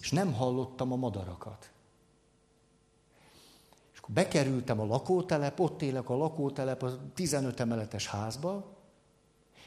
és 0.00 0.10
nem 0.10 0.32
hallottam 0.32 0.92
a 0.92 0.96
madarakat. 0.96 1.70
És 3.92 3.98
akkor 3.98 4.14
bekerültem 4.14 4.80
a 4.80 4.84
lakótelep, 4.84 5.60
ott 5.60 5.82
élek 5.82 6.08
a 6.08 6.16
lakótelep 6.16 6.82
a 6.82 6.98
15 7.14 7.60
emeletes 7.60 8.06
házba, 8.06 8.78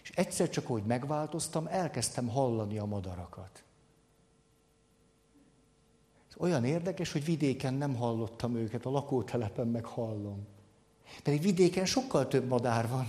és 0.03 0.09
egyszer 0.09 0.49
csak, 0.49 0.67
hogy 0.67 0.83
megváltoztam, 0.83 1.67
elkezdtem 1.67 2.27
hallani 2.27 2.77
a 2.77 2.85
madarakat. 2.85 3.63
Olyan 6.37 6.65
érdekes, 6.65 7.11
hogy 7.11 7.25
vidéken 7.25 7.73
nem 7.73 7.95
hallottam 7.95 8.55
őket, 8.55 8.85
a 8.85 8.89
lakótelepen 8.89 9.67
meg 9.67 9.85
hallom. 9.85 10.47
Pedig 11.23 11.41
vidéken 11.41 11.85
sokkal 11.85 12.27
több 12.27 12.47
madár 12.47 12.89
van. 12.89 13.05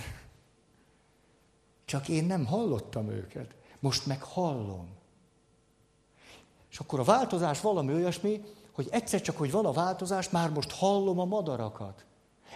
Csak 1.84 2.08
én 2.08 2.24
nem 2.24 2.46
hallottam 2.46 3.10
őket. 3.10 3.54
Most 3.80 4.06
meg 4.06 4.22
hallom. 4.22 4.88
És 6.70 6.78
akkor 6.78 7.00
a 7.00 7.04
változás 7.04 7.60
valami 7.60 7.92
olyasmi, 7.92 8.44
hogy 8.72 8.88
egyszer 8.90 9.20
csak, 9.20 9.36
hogy 9.36 9.50
van 9.50 9.66
a 9.66 9.72
változás, 9.72 10.30
már 10.30 10.50
most 10.50 10.72
hallom 10.72 11.18
a 11.18 11.24
madarakat. 11.24 12.04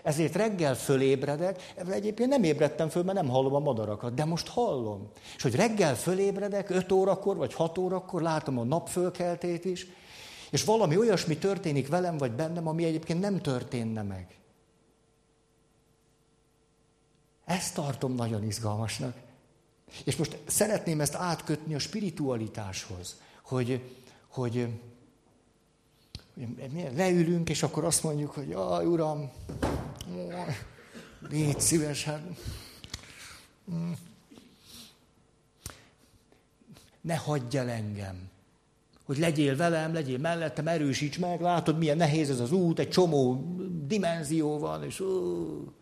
Ezért 0.03 0.35
reggel 0.35 0.75
fölébredek, 0.75 1.75
egyébként 1.91 2.29
nem 2.29 2.43
ébredtem 2.43 2.89
föl, 2.89 3.03
mert 3.03 3.17
nem 3.19 3.29
hallom 3.29 3.55
a 3.55 3.59
madarakat, 3.59 4.15
de 4.15 4.25
most 4.25 4.49
hallom. 4.49 5.09
És 5.37 5.43
hogy 5.43 5.55
reggel 5.55 5.97
fölébredek, 5.97 6.71
5 6.71 6.93
órakor 6.93 7.37
vagy 7.37 7.55
6 7.55 7.79
órakor, 7.79 8.23
látom 8.23 8.59
a 8.59 8.65
napfölkeltét 8.65 9.65
is, 9.65 9.87
és 10.51 10.65
valami 10.65 10.97
olyasmi 10.97 11.39
történik 11.39 11.89
velem 11.89 12.17
vagy 12.17 12.33
bennem, 12.33 12.69
ami 12.69 12.85
egyébként 12.85 13.21
nem 13.21 13.41
történne 13.41 14.03
meg. 14.03 14.39
Ezt 17.49 17.75
tartom 17.75 18.15
nagyon 18.15 18.45
izgalmasnak. 18.45 19.17
És 20.05 20.17
most 20.17 20.39
szeretném 20.47 21.01
ezt 21.01 21.15
átkötni 21.15 21.75
a 21.75 21.79
spiritualitáshoz, 21.79 23.17
hogy, 23.43 23.91
hogy 24.27 24.69
leülünk, 26.95 27.49
és 27.49 27.63
akkor 27.63 27.85
azt 27.85 28.03
mondjuk, 28.03 28.31
hogy 28.31 28.49
jaj, 28.49 28.87
uram, 28.87 29.31
légy 31.29 31.61
szíves, 31.61 32.09
ne 37.01 37.17
hagyj 37.17 37.57
el 37.57 37.69
engem. 37.69 38.29
Hogy 39.05 39.19
legyél 39.19 39.57
velem, 39.57 39.93
legyél 39.93 40.19
mellettem, 40.19 40.69
erősíts 40.69 41.19
meg, 41.19 41.41
látod, 41.41 41.79
milyen 41.79 41.97
nehéz 41.97 42.31
ez 42.31 42.41
az 42.41 42.53
út, 42.53 42.79
egy 42.79 42.91
csomó 42.91 43.35
dimenzió 43.87 44.59
van, 44.59 44.85
és 44.85 45.01
ó. 45.01 45.77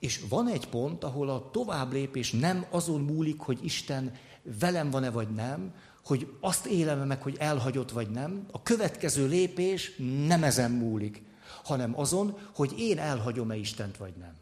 És 0.00 0.20
van 0.28 0.48
egy 0.48 0.68
pont, 0.68 1.04
ahol 1.04 1.28
a 1.28 1.50
tovább 1.50 1.92
lépés 1.92 2.30
nem 2.30 2.66
azon 2.70 3.00
múlik, 3.00 3.40
hogy 3.40 3.58
Isten 3.62 4.12
velem 4.42 4.90
van-e 4.90 5.10
vagy 5.10 5.28
nem, 5.28 5.74
hogy 6.04 6.32
azt 6.40 6.66
élem 6.66 7.06
meg, 7.06 7.22
hogy 7.22 7.36
elhagyott 7.38 7.90
vagy 7.90 8.10
nem. 8.10 8.46
A 8.50 8.62
következő 8.62 9.26
lépés 9.26 9.96
nem 10.26 10.44
ezen 10.44 10.70
múlik, 10.70 11.22
hanem 11.64 11.98
azon, 11.98 12.38
hogy 12.54 12.74
én 12.78 12.98
elhagyom-e 12.98 13.56
Istent 13.56 13.96
vagy 13.96 14.12
nem. 14.18 14.34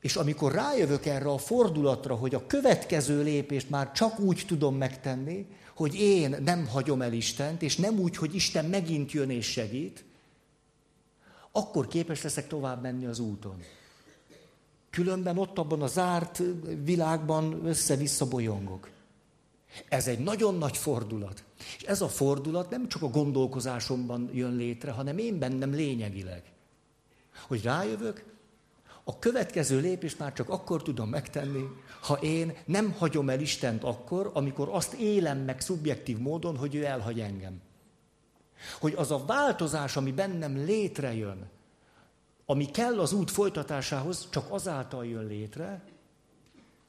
És 0.00 0.16
amikor 0.16 0.52
rájövök 0.52 1.06
erre 1.06 1.28
a 1.28 1.38
fordulatra, 1.38 2.14
hogy 2.14 2.34
a 2.34 2.46
következő 2.46 3.22
lépést 3.22 3.70
már 3.70 3.92
csak 3.92 4.18
úgy 4.18 4.44
tudom 4.46 4.76
megtenni, 4.76 5.46
hogy 5.74 5.94
én 5.94 6.36
nem 6.44 6.66
hagyom 6.66 7.02
el 7.02 7.12
Istent, 7.12 7.62
és 7.62 7.76
nem 7.76 7.98
úgy, 7.98 8.16
hogy 8.16 8.34
Isten 8.34 8.64
megint 8.64 9.12
jön 9.12 9.30
és 9.30 9.46
segít, 9.46 10.04
akkor 11.52 11.86
képes 11.86 12.22
leszek 12.22 12.46
tovább 12.46 12.82
menni 12.82 13.06
az 13.06 13.18
úton. 13.18 13.62
Különben 14.90 15.38
ott 15.38 15.58
abban 15.58 15.82
a 15.82 15.86
zárt 15.86 16.42
világban 16.82 17.66
össze-vissza 17.66 18.28
bolyongok. 18.28 18.90
Ez 19.88 20.08
egy 20.08 20.18
nagyon 20.18 20.54
nagy 20.54 20.76
fordulat. 20.76 21.44
És 21.76 21.82
ez 21.82 22.00
a 22.00 22.08
fordulat 22.08 22.70
nem 22.70 22.88
csak 22.88 23.02
a 23.02 23.08
gondolkozásomban 23.08 24.30
jön 24.32 24.56
létre, 24.56 24.90
hanem 24.90 25.18
én 25.18 25.38
bennem 25.38 25.72
lényegileg. 25.72 26.42
Hogy 27.46 27.62
rájövök, 27.62 28.24
a 29.04 29.18
következő 29.18 29.80
lépést 29.80 30.18
már 30.18 30.32
csak 30.32 30.48
akkor 30.48 30.82
tudom 30.82 31.08
megtenni, 31.08 31.64
ha 32.00 32.14
én 32.14 32.56
nem 32.64 32.92
hagyom 32.92 33.30
el 33.30 33.40
Istent 33.40 33.84
akkor, 33.84 34.30
amikor 34.34 34.68
azt 34.68 34.92
élem 34.92 35.38
meg 35.38 35.60
szubjektív 35.60 36.18
módon, 36.18 36.56
hogy 36.56 36.74
ő 36.74 36.84
elhagy 36.84 37.20
engem. 37.20 37.60
Hogy 38.80 38.94
az 38.94 39.10
a 39.10 39.24
változás, 39.24 39.96
ami 39.96 40.12
bennem 40.12 40.56
létrejön, 40.56 41.48
ami 42.46 42.70
kell 42.70 43.00
az 43.00 43.12
út 43.12 43.30
folytatásához, 43.30 44.28
csak 44.30 44.52
azáltal 44.52 45.06
jön 45.06 45.26
létre, 45.26 45.82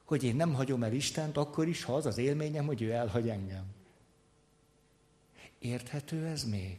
hogy 0.06 0.24
én 0.24 0.36
nem 0.36 0.54
hagyom 0.54 0.84
el 0.84 0.94
Istent, 0.94 1.38
akkor 1.38 1.68
is, 1.68 1.84
ha 1.84 1.96
az 1.96 2.06
az 2.06 2.18
élményem, 2.18 2.66
hogy 2.66 2.82
ő 2.82 2.92
elhagy 2.92 3.30
engem. 3.30 3.64
Érthető 5.60 6.26
ez 6.26 6.44
még? 6.44 6.78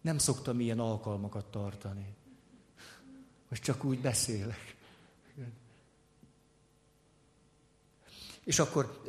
Nem 0.00 0.18
szoktam 0.18 0.60
ilyen 0.60 0.78
alkalmakat 0.78 1.44
tartani. 1.44 2.14
Most 3.48 3.62
csak 3.62 3.84
úgy 3.84 4.00
beszélek. 4.00 4.76
És 8.44 8.58
akkor 8.58 9.02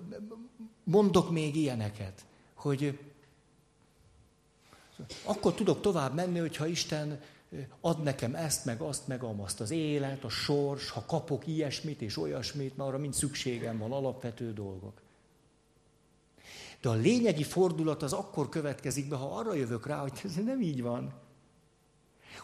mondok 0.83 1.31
még 1.31 1.55
ilyeneket, 1.55 2.25
hogy 2.53 2.99
akkor 5.23 5.53
tudok 5.53 5.81
tovább 5.81 6.13
menni, 6.13 6.39
hogyha 6.39 6.65
Isten 6.65 7.19
ad 7.81 8.03
nekem 8.03 8.35
ezt, 8.35 8.65
meg 8.65 8.81
azt, 8.81 9.07
meg 9.07 9.23
amazt. 9.23 9.61
Az 9.61 9.71
élet, 9.71 10.23
a 10.23 10.29
sors, 10.29 10.89
ha 10.89 11.05
kapok 11.05 11.47
ilyesmit 11.47 12.01
és 12.01 12.17
olyasmit, 12.17 12.77
mert 12.77 12.89
arra 12.89 12.97
mind 12.97 13.13
szükségem 13.13 13.77
van, 13.77 13.91
alapvető 13.91 14.53
dolgok. 14.53 15.01
De 16.81 16.89
a 16.89 16.93
lényegi 16.93 17.43
fordulat 17.43 18.03
az 18.03 18.13
akkor 18.13 18.49
következik 18.49 19.07
be, 19.07 19.15
ha 19.15 19.35
arra 19.37 19.53
jövök 19.53 19.85
rá, 19.85 19.97
hogy 19.99 20.21
ez 20.23 20.35
nem 20.35 20.61
így 20.61 20.81
van. 20.81 21.13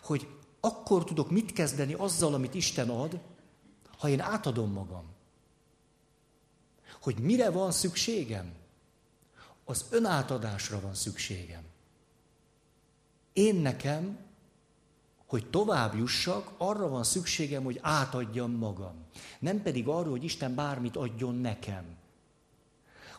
Hogy 0.04 0.28
akkor 0.60 1.04
tudok 1.04 1.32
mit 1.32 1.54
kezdeni 1.54 1.93
azzal, 1.93 2.34
amit 2.34 2.54
Isten 2.54 2.89
ad, 2.89 3.20
ha 3.98 4.10
én 4.10 4.20
átadom 4.20 4.72
magam. 4.72 5.06
Hogy 7.02 7.17
mire 7.20 7.50
van 7.50 7.72
szükségem? 7.72 8.54
Az 9.65 9.86
önátadásra 9.89 10.80
van 10.80 10.93
szükségem. 10.93 11.63
Én 13.38 13.56
nekem 13.56 14.17
hogy 15.28 15.45
tovább 15.50 15.95
jussak, 15.95 16.52
arra 16.58 16.89
van 16.89 17.04
szükségem, 17.04 17.63
hogy 17.63 17.80
átadjam 17.82 18.52
magam. 18.52 18.93
Nem 19.39 19.62
pedig 19.62 19.88
arról, 19.88 20.12
hogy 20.12 20.23
Isten 20.23 20.56
bármit 20.56 20.95
adjon 20.95 21.36
nekem. 21.36 21.84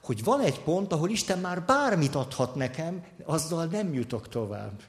Hogy 0.03 0.25
van 0.25 0.41
egy 0.41 0.61
pont, 0.61 0.93
ahol 0.93 1.11
Isten 1.11 1.39
már 1.39 1.63
bármit 1.63 2.15
adhat 2.15 2.55
nekem, 2.55 3.05
azzal 3.25 3.65
nem 3.65 3.95
jutok 3.95 4.29
tovább. 4.29 4.83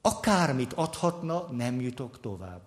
Akármit 0.00 0.72
adhatna, 0.72 1.46
nem 1.50 1.80
jutok 1.80 2.20
tovább. 2.20 2.60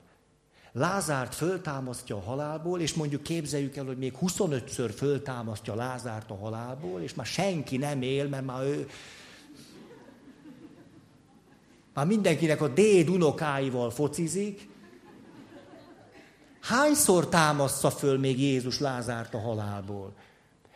Lázárt 0.71 1.35
föltámasztja 1.35 2.15
a 2.15 2.21
halálból, 2.21 2.81
és 2.81 2.93
mondjuk 2.93 3.23
képzeljük 3.23 3.75
el, 3.75 3.85
hogy 3.85 3.97
még 3.97 4.17
25-ször 4.21 4.93
föltámasztja 4.95 5.75
Lázárt 5.75 6.31
a 6.31 6.37
halálból, 6.37 7.01
és 7.01 7.13
már 7.13 7.25
senki 7.25 7.77
nem 7.77 8.01
él, 8.01 8.27
mert 8.27 8.45
már 8.45 8.63
ő 8.63 8.89
már 11.93 12.05
mindenkinek 12.05 12.61
a 12.61 12.67
déd 12.67 13.09
unokáival 13.09 13.89
focizik. 13.89 14.69
Hányszor 16.61 17.27
támaszza 17.27 17.89
föl 17.89 18.17
még 18.17 18.39
Jézus 18.39 18.79
Lázárt 18.79 19.33
a 19.33 19.39
halálból? 19.39 20.13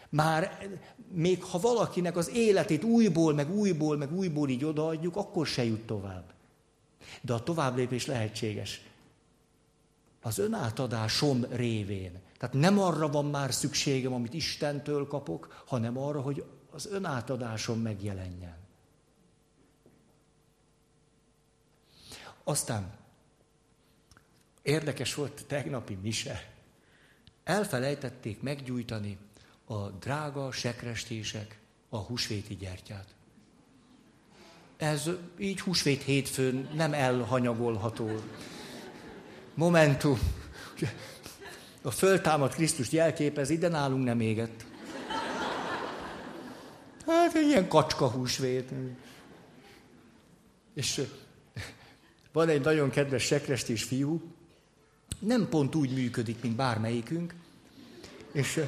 Már 0.09 0.67
még 1.11 1.43
ha 1.43 1.59
valakinek 1.59 2.17
az 2.17 2.29
életét 2.29 2.83
újból, 2.83 3.33
meg 3.33 3.55
újból, 3.55 3.97
meg 3.97 4.13
újból 4.13 4.49
így 4.49 4.65
odaadjuk, 4.65 5.15
akkor 5.15 5.47
se 5.47 5.63
jut 5.63 5.85
tovább. 5.85 6.33
De 7.21 7.33
a 7.33 7.43
továbblépés 7.43 8.05
lehetséges. 8.05 8.81
Az 10.21 10.37
önátadásom 10.37 11.45
révén. 11.49 12.21
Tehát 12.37 12.55
nem 12.55 12.79
arra 12.79 13.09
van 13.09 13.25
már 13.25 13.53
szükségem, 13.53 14.13
amit 14.13 14.33
Istentől 14.33 15.07
kapok, 15.07 15.63
hanem 15.65 15.97
arra, 15.97 16.21
hogy 16.21 16.43
az 16.71 16.87
önátadásom 16.91 17.79
megjelenjen. 17.79 18.64
Aztán 22.47 23.03
Érdekes 24.65 25.13
volt 25.13 25.45
tegnapi 25.47 25.97
mise. 26.01 26.53
Elfelejtették 27.43 28.41
meggyújtani 28.41 29.17
a 29.65 29.89
drága 29.89 30.51
sekrestések 30.51 31.59
a 31.89 31.97
húsvéti 31.97 32.55
gyertyát. 32.55 33.07
Ez 34.77 35.09
így 35.37 35.59
húsvét 35.59 36.01
hétfőn 36.01 36.69
nem 36.73 36.93
elhanyagolható. 36.93 38.09
Momentum. 39.53 40.19
A 41.81 41.91
föltámad 41.91 42.53
Krisztust 42.53 42.91
jelképezi, 42.91 43.57
de 43.57 43.67
nálunk 43.67 44.03
nem 44.03 44.19
égett. 44.19 44.65
Hát 47.05 47.35
egy 47.35 47.47
ilyen 47.47 47.67
kacska 47.67 48.09
húsvét. 48.09 48.71
És 50.73 51.01
van 52.35 52.49
egy 52.49 52.61
nagyon 52.61 52.89
kedves 52.89 53.23
sekrestés 53.23 53.83
fiú, 53.83 54.21
nem 55.19 55.49
pont 55.49 55.75
úgy 55.75 55.93
működik, 55.93 56.41
mint 56.41 56.55
bármelyikünk, 56.55 57.33
és 58.31 58.65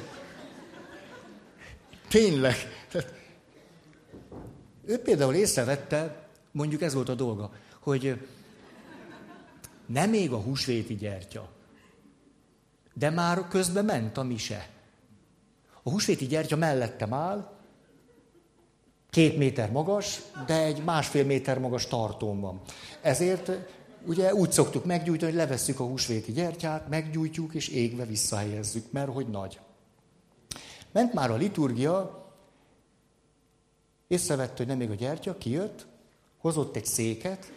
tényleg, 2.08 2.54
tehát, 2.90 3.14
ő 4.84 4.98
például 4.98 5.34
észrevette, 5.34 6.28
mondjuk 6.50 6.82
ez 6.82 6.94
volt 6.94 7.08
a 7.08 7.14
dolga, 7.14 7.52
hogy 7.78 8.26
nem 9.86 10.10
még 10.10 10.32
a 10.32 10.40
húsvéti 10.40 10.94
gyertya, 10.94 11.50
de 12.94 13.10
már 13.10 13.48
közben 13.48 13.84
ment 13.84 14.16
a 14.16 14.22
mise. 14.22 14.68
A 15.82 15.90
húsvéti 15.90 16.26
gyertya 16.26 16.56
mellettem 16.56 17.12
áll, 17.12 17.57
két 19.10 19.36
méter 19.36 19.70
magas, 19.70 20.20
de 20.46 20.62
egy 20.62 20.84
másfél 20.84 21.24
méter 21.24 21.58
magas 21.58 21.86
tartón 21.86 22.40
van. 22.40 22.60
Ezért 23.00 23.50
ugye 24.06 24.34
úgy 24.34 24.52
szoktuk 24.52 24.84
meggyújtani, 24.84 25.30
hogy 25.30 25.40
levesszük 25.40 25.80
a 25.80 25.84
húsvéti 25.84 26.32
gyertyát, 26.32 26.88
meggyújtjuk 26.88 27.54
és 27.54 27.68
égve 27.68 28.04
visszahelyezzük, 28.04 28.92
mert 28.92 29.12
hogy 29.12 29.28
nagy. 29.28 29.60
Ment 30.92 31.12
már 31.12 31.30
a 31.30 31.36
liturgia, 31.36 32.26
észrevette, 34.06 34.54
hogy 34.56 34.66
nem 34.66 34.76
még 34.76 34.90
a 34.90 34.94
gyertya, 34.94 35.38
kijött, 35.38 35.86
hozott 36.38 36.76
egy 36.76 36.86
széket, 36.86 37.52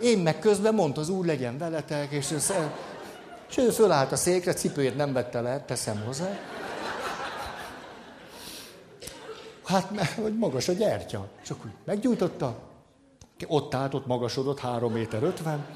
én 0.00 0.18
meg 0.18 0.38
közben 0.38 0.74
mondta 0.74 1.00
az 1.00 1.08
úr, 1.08 1.26
legyen 1.26 1.58
veletek, 1.58 2.10
és 2.10 2.30
ő, 2.30 2.38
és 3.48 3.56
ő 3.56 3.70
fölállt 3.70 4.12
a 4.12 4.16
székre, 4.16 4.52
cipőjét 4.52 4.96
nem 4.96 5.12
vette 5.12 5.40
le, 5.40 5.64
teszem 5.64 6.02
hozzá. 6.06 6.38
Hát, 9.70 10.10
hogy 10.14 10.38
magas 10.38 10.68
a 10.68 10.72
gyertya. 10.72 11.28
És 11.42 11.50
akkor 11.50 11.70
meggyújtotta, 11.84 12.58
ott 13.46 13.74
állt, 13.74 13.94
ott 13.94 14.06
magasodott, 14.06 14.58
3 14.58 14.92
méter 14.92 15.22
50. 15.22 15.66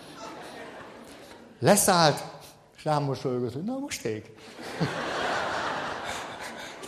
Leszállt, 1.59 2.25
és 2.77 2.85
rám 2.85 3.03
mosolygott, 3.03 3.53
hogy 3.53 3.65
na 3.65 3.79
most 3.79 4.05
ég. 4.05 4.33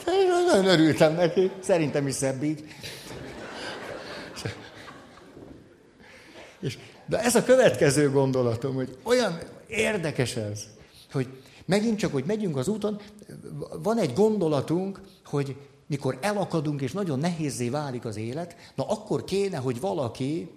Én 0.06 0.28
nagyon 0.46 0.66
örültem 0.66 1.14
neki, 1.14 1.50
szerintem 1.60 2.06
is 2.06 2.14
szebb 2.14 2.42
így. 2.42 2.64
És, 6.60 6.78
de 7.06 7.18
ez 7.18 7.34
a 7.34 7.44
következő 7.44 8.10
gondolatom, 8.10 8.74
hogy 8.74 8.98
olyan 9.02 9.38
érdekes 9.66 10.36
ez, 10.36 10.64
hogy 11.12 11.28
megint 11.64 11.98
csak, 11.98 12.12
hogy 12.12 12.24
megyünk 12.24 12.56
az 12.56 12.68
úton, 12.68 13.00
van 13.82 13.98
egy 13.98 14.12
gondolatunk, 14.12 15.00
hogy 15.24 15.56
mikor 15.86 16.18
elakadunk, 16.20 16.80
és 16.80 16.92
nagyon 16.92 17.18
nehézé 17.18 17.68
válik 17.68 18.04
az 18.04 18.16
élet, 18.16 18.56
na 18.74 18.88
akkor 18.88 19.24
kéne, 19.24 19.56
hogy 19.56 19.80
valaki 19.80 20.50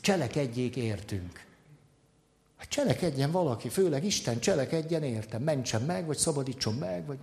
cselekedjék 0.00 0.76
értünk. 0.76 1.44
Hát 2.56 2.68
cselekedjen 2.68 3.30
valaki, 3.30 3.68
főleg 3.68 4.04
Isten 4.04 4.40
cselekedjen 4.40 5.02
értem, 5.02 5.42
mentsen 5.42 5.82
meg, 5.82 6.06
vagy 6.06 6.16
szabadítson 6.16 6.74
meg, 6.74 7.06
vagy... 7.06 7.18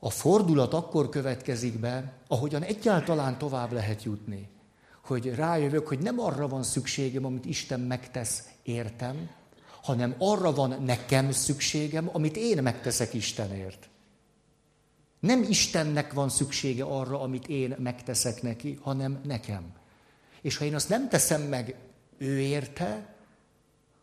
A 0.00 0.10
fordulat 0.10 0.74
akkor 0.74 1.08
következik 1.08 1.78
be, 1.78 2.12
ahogyan 2.28 2.62
egyáltalán 2.62 3.38
tovább 3.38 3.72
lehet 3.72 4.02
jutni. 4.02 4.48
Hogy 5.04 5.34
rájövök, 5.34 5.88
hogy 5.88 5.98
nem 5.98 6.20
arra 6.20 6.48
van 6.48 6.62
szükségem, 6.62 7.24
amit 7.24 7.44
Isten 7.44 7.80
megtesz, 7.80 8.48
értem, 8.62 9.30
hanem 9.82 10.14
arra 10.18 10.52
van 10.52 10.82
nekem 10.82 11.30
szükségem, 11.32 12.10
amit 12.12 12.36
én 12.36 12.62
megteszek 12.62 13.14
Istenért. 13.14 13.88
Nem 15.20 15.42
Istennek 15.42 16.12
van 16.12 16.28
szüksége 16.28 16.84
arra, 16.84 17.20
amit 17.20 17.48
én 17.48 17.76
megteszek 17.78 18.42
neki, 18.42 18.78
hanem 18.82 19.20
nekem. 19.24 19.72
És 20.42 20.56
ha 20.56 20.64
én 20.64 20.74
azt 20.74 20.88
nem 20.88 21.08
teszem 21.08 21.42
meg 21.42 21.74
ő 22.18 22.38
érte, 22.38 23.14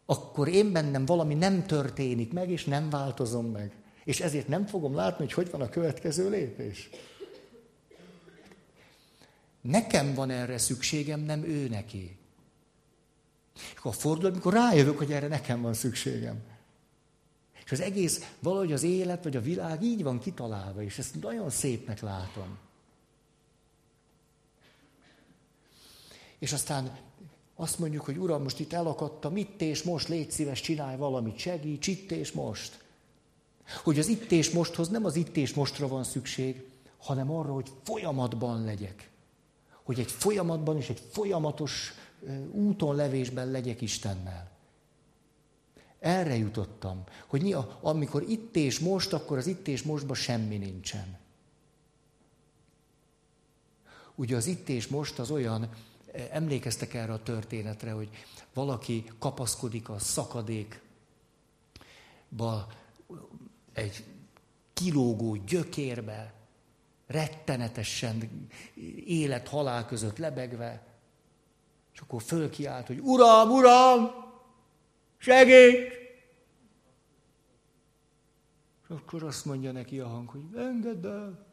akkor 0.05 0.47
én 0.47 0.71
bennem 0.71 1.05
valami 1.05 1.33
nem 1.33 1.65
történik 1.65 2.33
meg, 2.33 2.49
és 2.49 2.65
nem 2.65 2.89
változom 2.89 3.45
meg. 3.45 3.71
És 4.03 4.19
ezért 4.19 4.47
nem 4.47 4.65
fogom 4.65 4.95
látni, 4.95 5.23
hogy 5.23 5.33
hogy 5.33 5.51
van 5.51 5.61
a 5.61 5.69
következő 5.69 6.29
lépés. 6.29 6.89
Nekem 9.61 10.13
van 10.13 10.29
erre 10.29 10.57
szükségem, 10.57 11.19
nem 11.19 11.43
ő 11.43 11.67
neki. 11.67 12.17
És 13.55 13.73
akkor 13.77 13.93
fordul, 13.93 14.29
amikor 14.29 14.53
rájövök, 14.53 14.97
hogy 14.97 15.11
erre 15.11 15.27
nekem 15.27 15.61
van 15.61 15.73
szükségem. 15.73 16.43
És 17.65 17.71
az 17.71 17.81
egész, 17.81 18.31
valahogy 18.39 18.71
az 18.71 18.83
élet, 18.83 19.23
vagy 19.23 19.35
a 19.35 19.41
világ 19.41 19.83
így 19.83 20.03
van 20.03 20.19
kitalálva, 20.19 20.83
és 20.83 20.97
ezt 20.97 21.21
nagyon 21.21 21.49
szépnek 21.49 21.99
látom. 21.99 22.57
És 26.39 26.53
aztán 26.53 26.97
azt 27.55 27.79
mondjuk, 27.79 28.05
hogy 28.05 28.17
Uram, 28.17 28.43
most 28.43 28.59
itt 28.59 28.73
elakadtam, 28.73 29.37
itt 29.37 29.61
és 29.61 29.83
most, 29.83 30.07
légy 30.07 30.31
szíves, 30.31 30.61
csinálj 30.61 30.97
valamit, 30.97 31.37
segíts, 31.37 31.87
itt 31.87 32.11
és 32.11 32.31
most. 32.31 32.83
Hogy 33.83 33.99
az 33.99 34.07
itt 34.07 34.31
és 34.31 34.51
mosthoz 34.51 34.89
nem 34.89 35.05
az 35.05 35.15
itt 35.15 35.37
és 35.37 35.53
mostra 35.53 35.87
van 35.87 36.03
szükség, 36.03 36.63
hanem 36.97 37.31
arra, 37.31 37.53
hogy 37.53 37.71
folyamatban 37.83 38.63
legyek. 38.63 39.09
Hogy 39.83 39.99
egy 39.99 40.11
folyamatban 40.11 40.77
és 40.77 40.89
egy 40.89 41.01
folyamatos 41.11 41.93
úton 42.51 42.95
levésben 42.95 43.51
legyek 43.51 43.81
Istennel. 43.81 44.54
Erre 46.05 46.35
jutottam, 46.35 47.03
hogy 47.27 47.41
mi 47.41 47.53
a, 47.53 47.79
amikor 47.81 48.23
itt 48.29 48.55
és 48.55 48.79
most, 48.79 49.13
akkor 49.13 49.37
az 49.37 49.47
itt 49.47 49.67
és 49.67 49.83
mostban 49.83 50.15
semmi 50.15 50.57
nincsen. 50.57 51.17
Ugye 54.15 54.35
az 54.35 54.45
itt 54.45 54.69
és 54.69 54.87
most 54.87 55.19
az 55.19 55.31
olyan, 55.31 55.69
emlékeztek 56.31 56.93
erre 56.93 57.13
a 57.13 57.23
történetre, 57.23 57.91
hogy 57.91 58.09
valaki 58.53 59.03
kapaszkodik 59.19 59.89
a 59.89 59.99
szakadékba, 59.99 60.77
egy 63.73 64.03
kilógó 64.73 65.35
gyökérbe, 65.35 66.33
rettenetesen 67.07 68.47
élet-halál 69.05 69.85
között 69.85 70.17
lebegve, 70.17 70.87
és 71.93 71.99
akkor 71.99 72.21
fölkiált, 72.21 72.87
hogy 72.87 72.99
Uram, 72.99 73.49
Uram, 73.49 74.24
segíts! 75.17 75.93
És 78.83 78.89
akkor 78.89 79.23
azt 79.23 79.45
mondja 79.45 79.71
neki 79.71 79.99
a 79.99 80.07
hang, 80.07 80.29
hogy 80.29 80.41
engedd 80.57 81.05
el. 81.05 81.45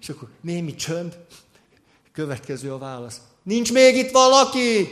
És 0.00 0.08
akkor 0.08 0.30
némi 0.40 0.74
csönd, 0.74 1.18
következő 2.12 2.72
a 2.72 2.78
válasz. 2.78 3.20
Nincs 3.42 3.72
még 3.72 3.96
itt 3.96 4.10
valaki? 4.10 4.88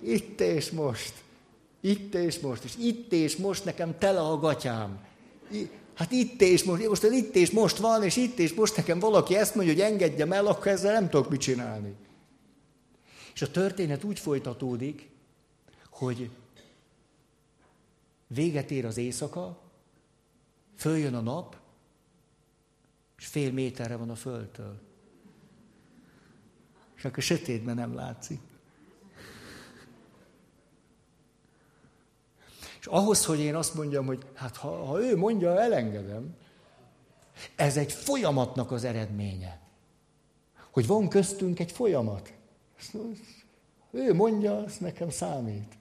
Itt 0.00 0.40
és 0.40 0.70
most. 0.70 1.12
Itt 1.80 2.14
és 2.14 2.38
most. 2.38 2.64
És 2.64 2.72
itt 2.78 3.12
és 3.12 3.36
most 3.36 3.64
nekem 3.64 3.98
tele 3.98 4.20
a 4.20 4.38
gatyám. 4.38 5.06
Hát 5.96 6.12
itt 6.12 6.40
és 6.40 6.64
most, 6.64 6.88
most 6.88 7.02
itt 7.02 7.34
és 7.34 7.50
most 7.50 7.76
van, 7.76 8.02
és 8.02 8.16
itt 8.16 8.38
és 8.38 8.54
most 8.54 8.76
nekem 8.76 8.98
valaki 8.98 9.36
ezt 9.36 9.54
mondja, 9.54 9.72
hogy 9.72 9.82
engedjem 9.82 10.32
el, 10.32 10.46
akkor 10.46 10.66
ezzel 10.66 10.92
nem 10.92 11.08
tudok 11.08 11.30
mit 11.30 11.40
csinálni. 11.40 11.94
És 13.34 13.42
a 13.42 13.50
történet 13.50 14.04
úgy 14.04 14.18
folytatódik, 14.18 15.08
hogy 15.90 16.30
véget 18.26 18.70
ér 18.70 18.84
az 18.84 18.96
éjszaka, 18.96 19.62
följön 20.76 21.14
a 21.14 21.20
nap, 21.20 21.56
és 23.18 23.26
fél 23.26 23.52
méterre 23.52 23.96
van 23.96 24.10
a 24.10 24.14
földtől. 24.14 24.80
És 26.96 27.04
akkor 27.04 27.22
sötétben 27.22 27.74
nem 27.74 27.94
látszik. 27.94 28.40
És 32.86 32.92
ahhoz, 32.92 33.24
hogy 33.24 33.38
én 33.38 33.54
azt 33.54 33.74
mondjam, 33.74 34.06
hogy 34.06 34.26
hát 34.34 34.56
ha, 34.56 34.84
ha 34.84 35.00
ő 35.00 35.16
mondja, 35.16 35.60
elengedem, 35.60 36.36
ez 37.56 37.76
egy 37.76 37.92
folyamatnak 37.92 38.70
az 38.70 38.84
eredménye. 38.84 39.60
Hogy 40.70 40.86
van 40.86 41.08
köztünk 41.08 41.58
egy 41.58 41.72
folyamat. 41.72 42.32
Ő 43.90 44.14
mondja, 44.14 44.64
ez 44.64 44.76
nekem 44.78 45.10
számít. 45.10 45.76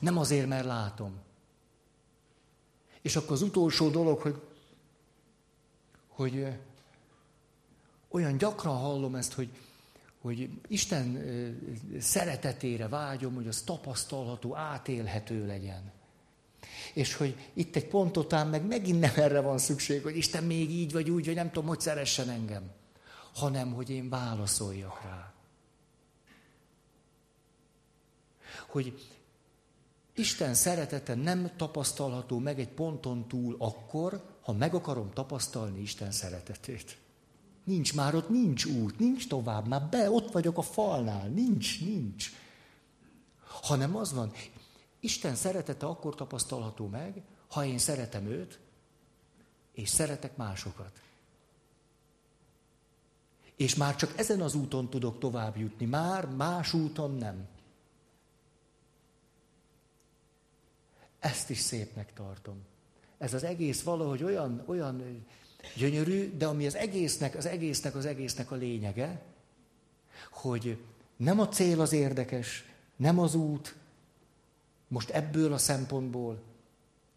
Nem 0.00 0.18
azért, 0.18 0.46
mert 0.46 0.64
látom, 0.64 1.20
És 3.02 3.16
akkor 3.16 3.32
az 3.32 3.42
utolsó 3.42 3.88
dolog, 3.88 4.20
hogy, 4.20 4.40
hogy 6.08 6.46
olyan 8.08 8.36
gyakran 8.36 8.76
hallom 8.76 9.14
ezt, 9.14 9.32
hogy, 9.32 9.48
hogy 10.20 10.50
Isten 10.68 11.24
szeretetére 12.00 12.88
vágyom, 12.88 13.34
hogy 13.34 13.46
az 13.46 13.62
tapasztalható, 13.62 14.56
átélhető 14.56 15.46
legyen. 15.46 15.92
És 16.94 17.14
hogy 17.14 17.50
itt 17.54 17.76
egy 17.76 17.88
pont 17.88 18.16
után 18.16 18.46
meg 18.46 18.66
megint 18.66 19.00
nem 19.00 19.12
erre 19.16 19.40
van 19.40 19.58
szükség, 19.58 20.02
hogy 20.02 20.16
Isten 20.16 20.44
még 20.44 20.70
így 20.70 20.92
vagy 20.92 21.10
úgy, 21.10 21.26
vagy 21.26 21.34
nem 21.34 21.50
tudom, 21.50 21.68
hogy 21.68 21.80
szeressen 21.80 22.28
engem, 22.28 22.70
hanem 23.34 23.72
hogy 23.72 23.90
én 23.90 24.08
válaszoljak 24.08 25.02
rá. 25.02 25.32
Hogy 28.68 29.08
Isten 30.14 30.54
szeretete 30.54 31.14
nem 31.14 31.50
tapasztalható 31.56 32.38
meg 32.38 32.60
egy 32.60 32.68
ponton 32.68 33.28
túl 33.28 33.56
akkor, 33.58 34.36
ha 34.42 34.52
meg 34.52 34.74
akarom 34.74 35.10
tapasztalni 35.12 35.80
Isten 35.80 36.10
szeretetét. 36.10 36.98
Nincs 37.68 37.94
már 37.94 38.14
ott, 38.14 38.28
nincs 38.28 38.64
út, 38.64 38.98
nincs 38.98 39.28
tovább, 39.28 39.66
már 39.66 39.88
be, 39.88 40.10
ott 40.10 40.32
vagyok 40.32 40.58
a 40.58 40.62
falnál, 40.62 41.28
nincs, 41.28 41.80
nincs. 41.84 42.32
Hanem 43.44 43.96
az 43.96 44.12
van, 44.12 44.32
Isten 45.00 45.34
szeretete 45.34 45.86
akkor 45.86 46.14
tapasztalható 46.14 46.86
meg, 46.86 47.22
ha 47.48 47.64
én 47.64 47.78
szeretem 47.78 48.26
őt, 48.26 48.58
és 49.72 49.88
szeretek 49.88 50.36
másokat. 50.36 51.00
És 53.56 53.74
már 53.74 53.96
csak 53.96 54.18
ezen 54.18 54.40
az 54.40 54.54
úton 54.54 54.90
tudok 54.90 55.18
tovább 55.18 55.56
jutni, 55.56 55.86
már 55.86 56.26
más 56.26 56.72
úton 56.72 57.14
nem. 57.14 57.46
Ezt 61.18 61.50
is 61.50 61.58
szépnek 61.58 62.12
tartom. 62.12 62.56
Ez 63.18 63.34
az 63.34 63.44
egész 63.44 63.82
valahogy 63.82 64.22
olyan, 64.22 64.62
olyan 64.66 65.24
gyönyörű, 65.76 66.36
de 66.36 66.46
ami 66.46 66.66
az 66.66 66.74
egésznek, 66.74 67.34
az 67.34 67.46
egésznek, 67.46 67.94
az 67.94 68.06
egésznek 68.06 68.50
a 68.50 68.54
lényege, 68.54 69.22
hogy 70.30 70.78
nem 71.16 71.40
a 71.40 71.48
cél 71.48 71.80
az 71.80 71.92
érdekes, 71.92 72.64
nem 72.96 73.18
az 73.18 73.34
út, 73.34 73.76
most 74.88 75.10
ebből 75.10 75.52
a 75.52 75.58
szempontból, 75.58 76.42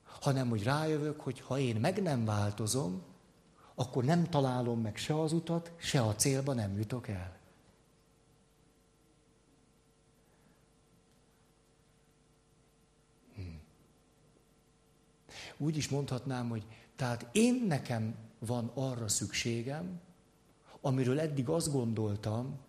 hanem 0.04 0.50
hogy 0.50 0.64
rájövök, 0.64 1.20
hogy 1.20 1.40
ha 1.40 1.60
én 1.60 1.76
meg 1.76 2.02
nem 2.02 2.26
változom, 2.26 3.04
akkor 3.76 4.04
nem 4.04 4.30
találom 4.30 4.82
meg 4.82 4.98
se 4.98 5.20
az 5.20 5.34
utat, 5.34 5.72
se 5.78 6.02
a 6.02 6.16
célba 6.16 6.54
nem 6.54 6.78
jutok 6.78 7.08
el. 7.08 7.38
Hmm. 13.36 13.62
Úgy 15.58 15.78
is 15.78 15.90
mondhatnám, 15.90 16.50
hogy 16.50 16.64
tehát 16.96 17.28
én 17.32 17.66
nekem 17.68 18.16
van 18.46 18.72
arra 18.74 19.08
szükségem, 19.08 20.00
amiről 20.82 21.20
eddig 21.20 21.50
azt 21.50 21.72
gondoltam, 21.72 22.60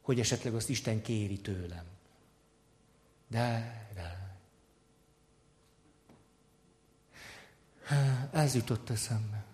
hogy 0.00 0.20
esetleg 0.20 0.54
azt 0.54 0.68
Isten 0.68 1.02
kéri 1.02 1.40
tőlem. 1.40 1.84
De, 3.28 3.88
de. 3.94 4.36
Ez 8.32 8.54
jutott 8.54 8.90
eszembe. 8.90 9.44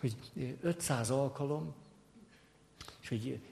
Hogy 0.00 0.16
500 0.60 1.10
alkalom, 1.10 1.74
és 3.00 3.08
hogy 3.08 3.42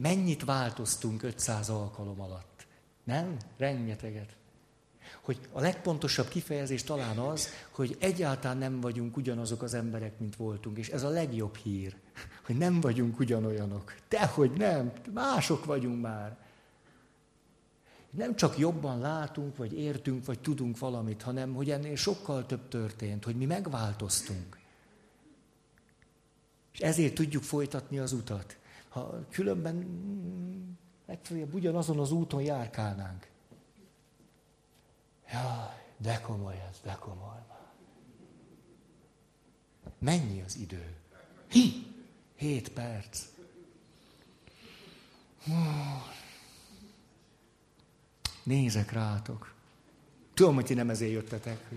mennyit 0.00 0.44
változtunk 0.44 1.22
500 1.22 1.68
alkalom 1.68 2.20
alatt. 2.20 2.66
Nem? 3.04 3.36
Rengeteget 3.56 4.36
hogy 5.26 5.38
a 5.52 5.60
legpontosabb 5.60 6.28
kifejezés 6.28 6.82
talán 6.82 7.18
az, 7.18 7.48
hogy 7.70 7.96
egyáltalán 8.00 8.58
nem 8.58 8.80
vagyunk 8.80 9.16
ugyanazok 9.16 9.62
az 9.62 9.74
emberek, 9.74 10.18
mint 10.18 10.36
voltunk. 10.36 10.78
És 10.78 10.88
ez 10.88 11.02
a 11.02 11.08
legjobb 11.08 11.56
hír, 11.56 11.96
hogy 12.44 12.56
nem 12.56 12.80
vagyunk 12.80 13.18
ugyanolyanok. 13.18 13.94
Tehogy 14.08 14.50
nem, 14.50 14.92
mások 15.14 15.64
vagyunk 15.64 16.02
már. 16.02 16.36
Nem 18.10 18.36
csak 18.36 18.58
jobban 18.58 18.98
látunk, 18.98 19.56
vagy 19.56 19.72
értünk, 19.72 20.26
vagy 20.26 20.40
tudunk 20.40 20.78
valamit, 20.78 21.22
hanem 21.22 21.54
hogy 21.54 21.70
ennél 21.70 21.96
sokkal 21.96 22.46
több 22.46 22.68
történt, 22.68 23.24
hogy 23.24 23.36
mi 23.36 23.44
megváltoztunk. 23.44 24.58
És 26.72 26.80
ezért 26.80 27.14
tudjuk 27.14 27.42
folytatni 27.42 27.98
az 27.98 28.12
utat. 28.12 28.56
Ha 28.88 29.26
különben 29.30 29.74
mm, 29.74 30.70
legfeljebb 31.06 31.54
ugyanazon 31.54 31.98
az 31.98 32.10
úton 32.10 32.42
járkálnánk. 32.42 33.34
Jaj, 35.32 35.84
de 35.96 36.20
komoly 36.20 36.62
ez, 36.70 36.80
de 36.82 36.96
komoly. 37.00 37.44
Mennyi 39.98 40.42
az 40.42 40.56
idő? 40.56 40.96
Hi, 41.48 41.94
hét 42.36 42.68
perc. 42.68 43.24
Nézek 48.42 48.92
rátok. 48.92 49.54
Tudom, 50.34 50.54
hogy 50.54 50.64
ti 50.64 50.74
nem 50.74 50.90
ezért 50.90 51.12
jöttetek. 51.12 51.68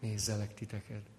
Nézzelek 0.00 0.54
titeket. 0.54 1.15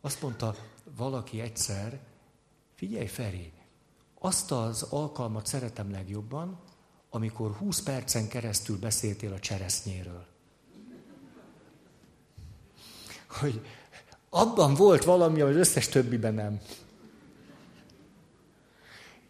Azt 0.00 0.22
mondta 0.22 0.54
valaki 0.96 1.40
egyszer, 1.40 2.00
figyelj 2.74 3.06
Feri, 3.06 3.52
azt 4.18 4.50
az 4.50 4.82
alkalmat 4.82 5.46
szeretem 5.46 5.90
legjobban, 5.90 6.58
amikor 7.10 7.52
20 7.52 7.82
percen 7.82 8.28
keresztül 8.28 8.78
beszéltél 8.78 9.32
a 9.32 9.38
cseresznyéről. 9.38 10.26
Hogy 13.28 13.66
abban 14.28 14.74
volt 14.74 15.04
valami, 15.04 15.40
az 15.40 15.56
összes 15.56 15.88
többiben 15.88 16.34
nem. 16.34 16.60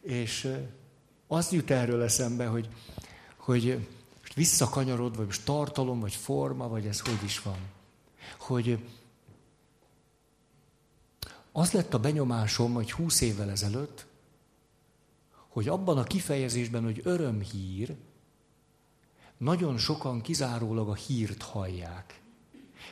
És 0.00 0.58
az 1.26 1.52
jut 1.52 1.70
erről 1.70 2.02
eszembe, 2.02 2.46
hogy, 2.46 2.68
hogy 3.36 3.88
most 4.20 4.34
visszakanyarod, 4.34 5.16
vagy 5.16 5.26
most 5.26 5.44
tartalom, 5.44 6.00
vagy 6.00 6.14
forma, 6.14 6.68
vagy 6.68 6.86
ez 6.86 7.00
hogy 7.00 7.24
is 7.24 7.42
van. 7.42 7.58
Hogy 8.38 8.78
az 11.56 11.72
lett 11.72 11.94
a 11.94 11.98
benyomásom, 11.98 12.72
hogy 12.72 12.92
húsz 12.92 13.20
évvel 13.20 13.50
ezelőtt, 13.50 14.06
hogy 15.48 15.68
abban 15.68 15.98
a 15.98 16.02
kifejezésben, 16.02 16.82
hogy 16.82 17.00
örömhír, 17.04 17.94
nagyon 19.36 19.78
sokan 19.78 20.20
kizárólag 20.20 20.88
a 20.88 20.94
hírt 20.94 21.42
hallják. 21.42 22.20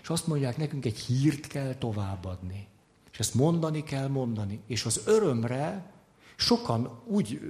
És 0.02 0.08
azt 0.08 0.26
mondják, 0.26 0.56
nekünk 0.56 0.84
egy 0.84 0.98
hírt 0.98 1.46
kell 1.46 1.74
továbbadni. 1.74 2.68
És 3.12 3.18
ezt 3.18 3.34
mondani 3.34 3.82
kell 3.82 4.08
mondani. 4.08 4.60
És 4.66 4.84
az 4.84 5.00
örömre 5.06 5.92
sokan 6.36 7.00
úgy 7.06 7.40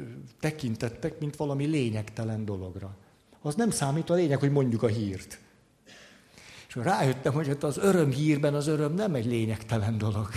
tekintettek, 0.40 1.18
mint 1.18 1.36
valami 1.36 1.64
lényegtelen 1.64 2.44
dologra. 2.44 2.96
Az 3.40 3.54
nem 3.54 3.70
számít 3.70 4.10
a 4.10 4.14
lényeg, 4.14 4.38
hogy 4.38 4.52
mondjuk 4.52 4.82
a 4.82 4.86
hírt. 4.86 5.38
És 6.68 6.74
rájöttem, 6.74 7.32
hogy 7.32 7.56
az 7.60 7.76
örömhírben 7.76 8.54
az 8.54 8.66
öröm 8.66 8.94
nem 8.94 9.14
egy 9.14 9.26
lényegtelen 9.26 9.98
dolog 9.98 10.28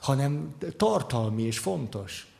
hanem 0.00 0.56
tartalmi 0.76 1.42
és 1.42 1.58
fontos. 1.58 2.30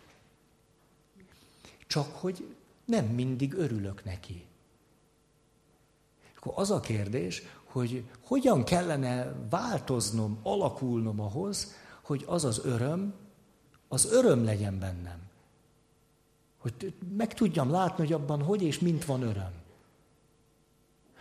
Csak 1.87 2.17
hogy 2.17 2.55
nem 2.85 3.05
mindig 3.05 3.55
örülök 3.55 4.05
neki. 4.05 4.45
Akkor 6.37 6.53
az 6.57 6.71
a 6.71 6.81
kérdés, 6.81 7.43
hogy 7.65 8.05
hogyan 8.27 8.65
kellene 8.65 9.35
változnom, 9.51 10.39
alakulnom 10.43 11.21
ahhoz, 11.21 11.75
hogy 12.03 12.25
az 12.27 12.45
az 12.45 12.61
öröm, 12.65 13.15
az 13.89 14.13
öröm 14.13 14.45
legyen 14.45 14.79
bennem. 14.79 15.19
Hogy 16.59 16.95
meg 17.17 17.35
tudjam 17.35 17.71
látni, 17.71 18.05
hogy 18.05 18.13
abban 18.13 18.43
hogy 18.43 18.63
és 18.63 18.79
mint 18.79 19.05
van 19.05 19.23
öröm. 19.23 19.53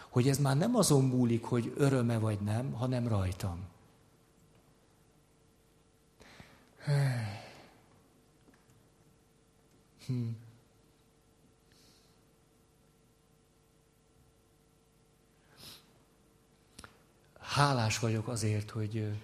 Hogy 0.10 0.28
ez 0.28 0.38
már 0.38 0.58
nem 0.58 0.76
azon 0.76 1.04
múlik, 1.04 1.44
hogy 1.44 1.74
öröme 1.78 2.18
vagy 2.18 2.40
nem, 2.40 2.72
hanem 2.72 3.08
rajtam. 3.08 3.60
Hm. 10.06 10.30
Hálás 17.40 18.00
vagyok 18.00 18.28
azért, 18.28 18.70
hogy, 18.70 19.20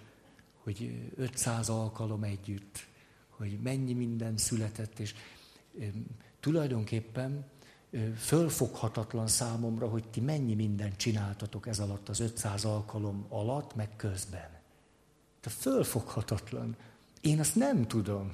hogy 0.64 1.12
500 1.16 1.70
alkalom 1.70 2.24
együtt, 2.24 2.88
hogy 3.30 3.60
mennyi 3.62 3.94
minden 3.94 4.38
született, 4.38 5.00
és 5.00 5.16
tulajdonképpen 6.40 7.46
fölfoghatatlan 8.18 9.28
számomra, 9.28 9.88
hogy 9.88 10.10
ti 10.10 10.22
mennyi 10.22 10.54
mindent 10.54 10.98
csináltatok 10.98 11.68
ez 11.68 11.80
alatt 11.80 12.10
az 12.10 12.20
500 12.20 12.66
alkalom 12.66 13.26
alatt, 13.30 13.76
meg 13.76 13.96
közben. 13.96 14.50
De 15.42 15.50
fölfoghatatlan. 15.50 16.76
Én 17.22 17.40
azt 17.40 17.56
nem 17.56 17.88
tudom. 17.88 18.34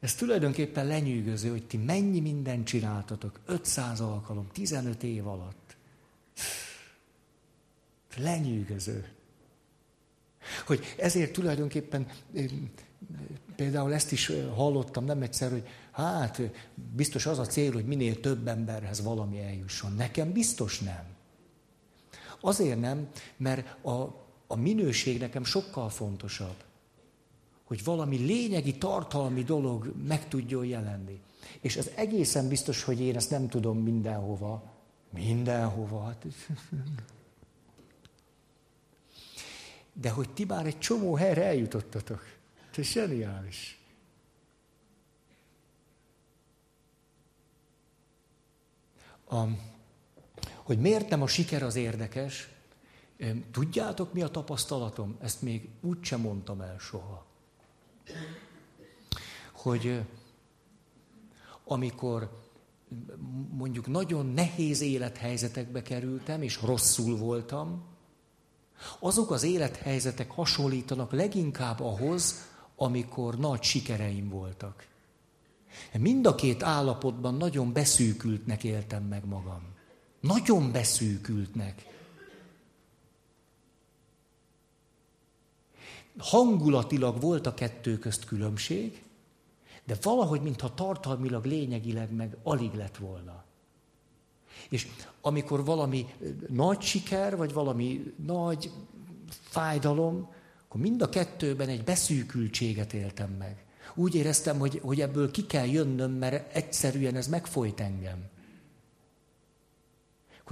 Ez 0.00 0.14
tulajdonképpen 0.14 0.86
lenyűgöző, 0.86 1.50
hogy 1.50 1.66
ti 1.66 1.76
mennyi 1.76 2.20
mindent 2.20 2.66
csináltatok 2.66 3.40
500 3.46 4.00
alkalom, 4.00 4.48
15 4.52 5.02
év 5.02 5.26
alatt. 5.26 5.76
Lenyűgöző. 8.16 9.08
Hogy 10.66 10.94
ezért 10.98 11.32
tulajdonképpen 11.32 12.06
például 13.56 13.94
ezt 13.94 14.12
is 14.12 14.32
hallottam 14.54 15.04
nem 15.04 15.22
egyszer, 15.22 15.50
hogy 15.50 15.68
hát 15.90 16.40
biztos 16.96 17.26
az 17.26 17.38
a 17.38 17.46
cél, 17.46 17.72
hogy 17.72 17.84
minél 17.84 18.20
több 18.20 18.48
emberhez 18.48 19.02
valami 19.02 19.40
eljusson. 19.40 19.92
Nekem 19.92 20.32
biztos 20.32 20.80
nem. 20.80 21.04
Azért 22.40 22.80
nem, 22.80 23.08
mert 23.36 23.84
a, 23.84 24.24
a 24.46 24.56
minőség 24.56 25.18
nekem 25.18 25.44
sokkal 25.44 25.88
fontosabb. 25.88 26.56
Hogy 27.72 27.84
valami 27.84 28.16
lényegi, 28.16 28.78
tartalmi 28.78 29.42
dolog 29.42 29.92
meg 30.06 30.28
tudjon 30.28 30.64
jelenni. 30.64 31.20
És 31.60 31.76
ez 31.76 31.90
egészen 31.94 32.48
biztos, 32.48 32.82
hogy 32.82 33.00
én 33.00 33.16
ezt 33.16 33.30
nem 33.30 33.48
tudom 33.48 33.78
mindenhova. 33.78 34.62
Mindenhova. 35.10 36.04
Hát 36.04 36.26
de 40.02 40.10
hogy 40.10 40.30
ti 40.30 40.44
már 40.44 40.66
egy 40.66 40.78
csomó 40.78 41.14
helyre 41.14 41.44
eljutottatok. 41.44 42.22
Ez 42.76 42.84
zseniális. 42.84 43.80
A, 49.28 49.42
hogy 50.56 50.78
miért 50.78 51.08
nem 51.08 51.22
a 51.22 51.26
siker 51.26 51.62
az 51.62 51.76
érdekes, 51.76 52.48
tudjátok 53.50 54.12
mi 54.12 54.22
a 54.22 54.28
tapasztalatom? 54.28 55.16
Ezt 55.20 55.42
még 55.42 55.68
úgy 55.80 56.04
sem 56.04 56.20
mondtam 56.20 56.60
el 56.60 56.78
soha. 56.78 57.30
Hogy 59.52 60.00
amikor 61.64 62.40
mondjuk 63.50 63.86
nagyon 63.86 64.26
nehéz 64.26 64.80
élethelyzetekbe 64.80 65.82
kerültem, 65.82 66.42
és 66.42 66.62
rosszul 66.62 67.16
voltam, 67.16 67.82
azok 68.98 69.30
az 69.30 69.42
élethelyzetek 69.42 70.30
hasonlítanak 70.30 71.12
leginkább 71.12 71.80
ahhoz, 71.80 72.50
amikor 72.76 73.38
nagy 73.38 73.62
sikereim 73.62 74.28
voltak. 74.28 74.86
Mind 75.98 76.26
a 76.26 76.34
két 76.34 76.62
állapotban 76.62 77.34
nagyon 77.34 77.72
beszűkültnek 77.72 78.64
éltem 78.64 79.02
meg 79.02 79.24
magam. 79.26 79.62
Nagyon 80.20 80.72
beszűkültnek. 80.72 81.91
Hangulatilag 86.18 87.20
volt 87.20 87.46
a 87.46 87.54
kettő 87.54 87.98
közt 87.98 88.24
különbség, 88.24 89.02
de 89.84 89.96
valahogy, 90.02 90.40
mintha 90.40 90.74
tartalmilag, 90.74 91.44
lényegileg 91.44 92.14
meg 92.14 92.36
alig 92.42 92.74
lett 92.74 92.96
volna. 92.96 93.44
És 94.68 94.88
amikor 95.20 95.64
valami 95.64 96.06
nagy 96.48 96.80
siker, 96.80 97.36
vagy 97.36 97.52
valami 97.52 98.14
nagy 98.26 98.70
fájdalom, 99.40 100.30
akkor 100.66 100.80
mind 100.80 101.02
a 101.02 101.08
kettőben 101.08 101.68
egy 101.68 101.84
beszűkültséget 101.84 102.92
éltem 102.92 103.30
meg. 103.30 103.64
Úgy 103.94 104.14
éreztem, 104.14 104.58
hogy, 104.58 104.80
hogy 104.82 105.00
ebből 105.00 105.30
ki 105.30 105.46
kell 105.46 105.66
jönnöm, 105.66 106.10
mert 106.10 106.54
egyszerűen 106.54 107.16
ez 107.16 107.26
megfojt 107.26 107.80
engem. 107.80 108.30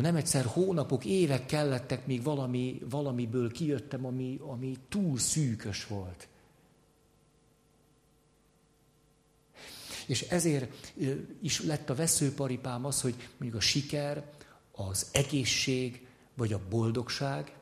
Akkor 0.00 0.12
nem 0.12 0.20
egyszer 0.20 0.44
hónapok, 0.44 1.04
évek 1.04 1.46
kellettek, 1.46 2.06
míg 2.06 2.22
valami, 2.22 2.80
valamiből 2.90 3.52
kijöttem, 3.52 4.06
ami, 4.06 4.38
ami 4.42 4.76
túl 4.88 5.18
szűkös 5.18 5.86
volt. 5.86 6.28
És 10.06 10.22
ezért 10.22 10.92
is 11.42 11.60
lett 11.62 11.90
a 11.90 11.94
veszőparipám 11.94 12.84
az, 12.84 13.00
hogy 13.00 13.14
mondjuk 13.38 13.62
a 13.62 13.64
siker, 13.64 14.30
az 14.72 15.06
egészség, 15.12 16.06
vagy 16.34 16.52
a 16.52 16.60
boldogság 16.68 17.56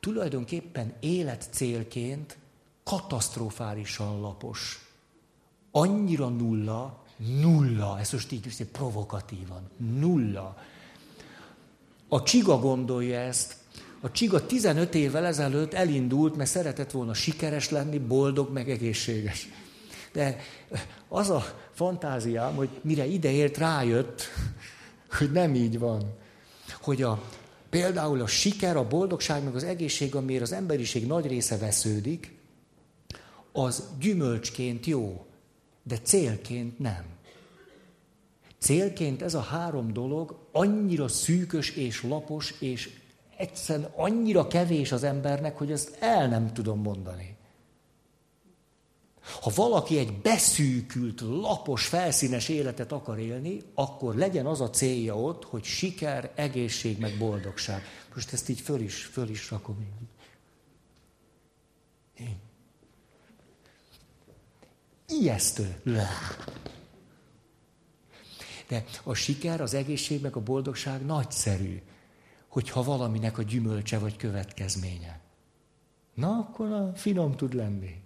tulajdonképpen 0.00 0.94
életcélként 1.00 2.38
katasztrofálisan 2.82 4.20
lapos. 4.20 4.88
Annyira 5.70 6.28
nulla, 6.28 7.04
nulla, 7.16 7.98
ez 7.98 8.12
most 8.12 8.32
így 8.32 8.66
provokatívan, 8.72 9.70
nulla. 9.76 10.56
A 12.08 12.22
csiga 12.22 12.58
gondolja 12.58 13.18
ezt, 13.18 13.56
a 14.00 14.10
csiga 14.10 14.46
15 14.46 14.94
évvel 14.94 15.26
ezelőtt 15.26 15.74
elindult, 15.74 16.36
mert 16.36 16.50
szeretett 16.50 16.90
volna 16.90 17.14
sikeres 17.14 17.70
lenni, 17.70 17.98
boldog, 17.98 18.52
meg 18.52 18.70
egészséges. 18.70 19.48
De 20.12 20.40
az 21.08 21.30
a 21.30 21.44
fantáziám, 21.74 22.54
hogy 22.54 22.68
mire 22.82 23.06
ideért, 23.06 23.56
rájött, 23.56 24.22
hogy 25.18 25.32
nem 25.32 25.54
így 25.54 25.78
van. 25.78 26.14
Hogy 26.80 27.02
a, 27.02 27.22
például 27.70 28.20
a 28.20 28.26
siker, 28.26 28.76
a 28.76 28.88
boldogság, 28.88 29.44
meg 29.44 29.54
az 29.54 29.64
egészség, 29.64 30.14
amiért 30.14 30.42
az 30.42 30.52
emberiség 30.52 31.06
nagy 31.06 31.26
része 31.26 31.58
vesződik, 31.58 32.36
az 33.52 33.82
gyümölcsként 34.00 34.86
jó, 34.86 35.26
de 35.82 35.98
célként 35.98 36.78
nem. 36.78 37.17
Célként 38.58 39.22
ez 39.22 39.34
a 39.34 39.40
három 39.40 39.92
dolog 39.92 40.38
annyira 40.52 41.08
szűkös 41.08 41.70
és 41.70 42.02
lapos, 42.02 42.54
és 42.60 42.90
egyszerűen 43.36 43.90
annyira 43.96 44.46
kevés 44.46 44.92
az 44.92 45.02
embernek, 45.02 45.58
hogy 45.58 45.72
ezt 45.72 45.96
el 46.00 46.28
nem 46.28 46.52
tudom 46.52 46.80
mondani. 46.80 47.36
Ha 49.40 49.50
valaki 49.54 49.98
egy 49.98 50.12
beszűkült, 50.12 51.20
lapos, 51.20 51.86
felszínes 51.86 52.48
életet 52.48 52.92
akar 52.92 53.18
élni, 53.18 53.62
akkor 53.74 54.14
legyen 54.14 54.46
az 54.46 54.60
a 54.60 54.70
célja 54.70 55.20
ott, 55.20 55.44
hogy 55.44 55.64
siker, 55.64 56.32
egészség, 56.34 56.98
meg 56.98 57.18
boldogság. 57.18 57.82
Most 58.14 58.32
ezt 58.32 58.48
így 58.48 58.60
föl 58.60 58.80
is, 58.80 59.04
föl 59.04 59.28
is 59.28 59.50
rakom. 59.50 59.86
Ijesztő. 65.08 65.80
De 68.68 68.84
a 69.02 69.14
siker, 69.14 69.60
az 69.60 69.74
egészség, 69.74 70.20
meg 70.20 70.36
a 70.36 70.42
boldogság 70.42 71.04
nagyszerű, 71.04 71.82
hogyha 72.48 72.82
valaminek 72.82 73.38
a 73.38 73.42
gyümölcse 73.42 73.98
vagy 73.98 74.16
következménye. 74.16 75.20
Na, 76.14 76.28
akkor 76.28 76.72
a 76.72 76.92
finom 76.94 77.36
tud 77.36 77.54
lenni. 77.54 78.02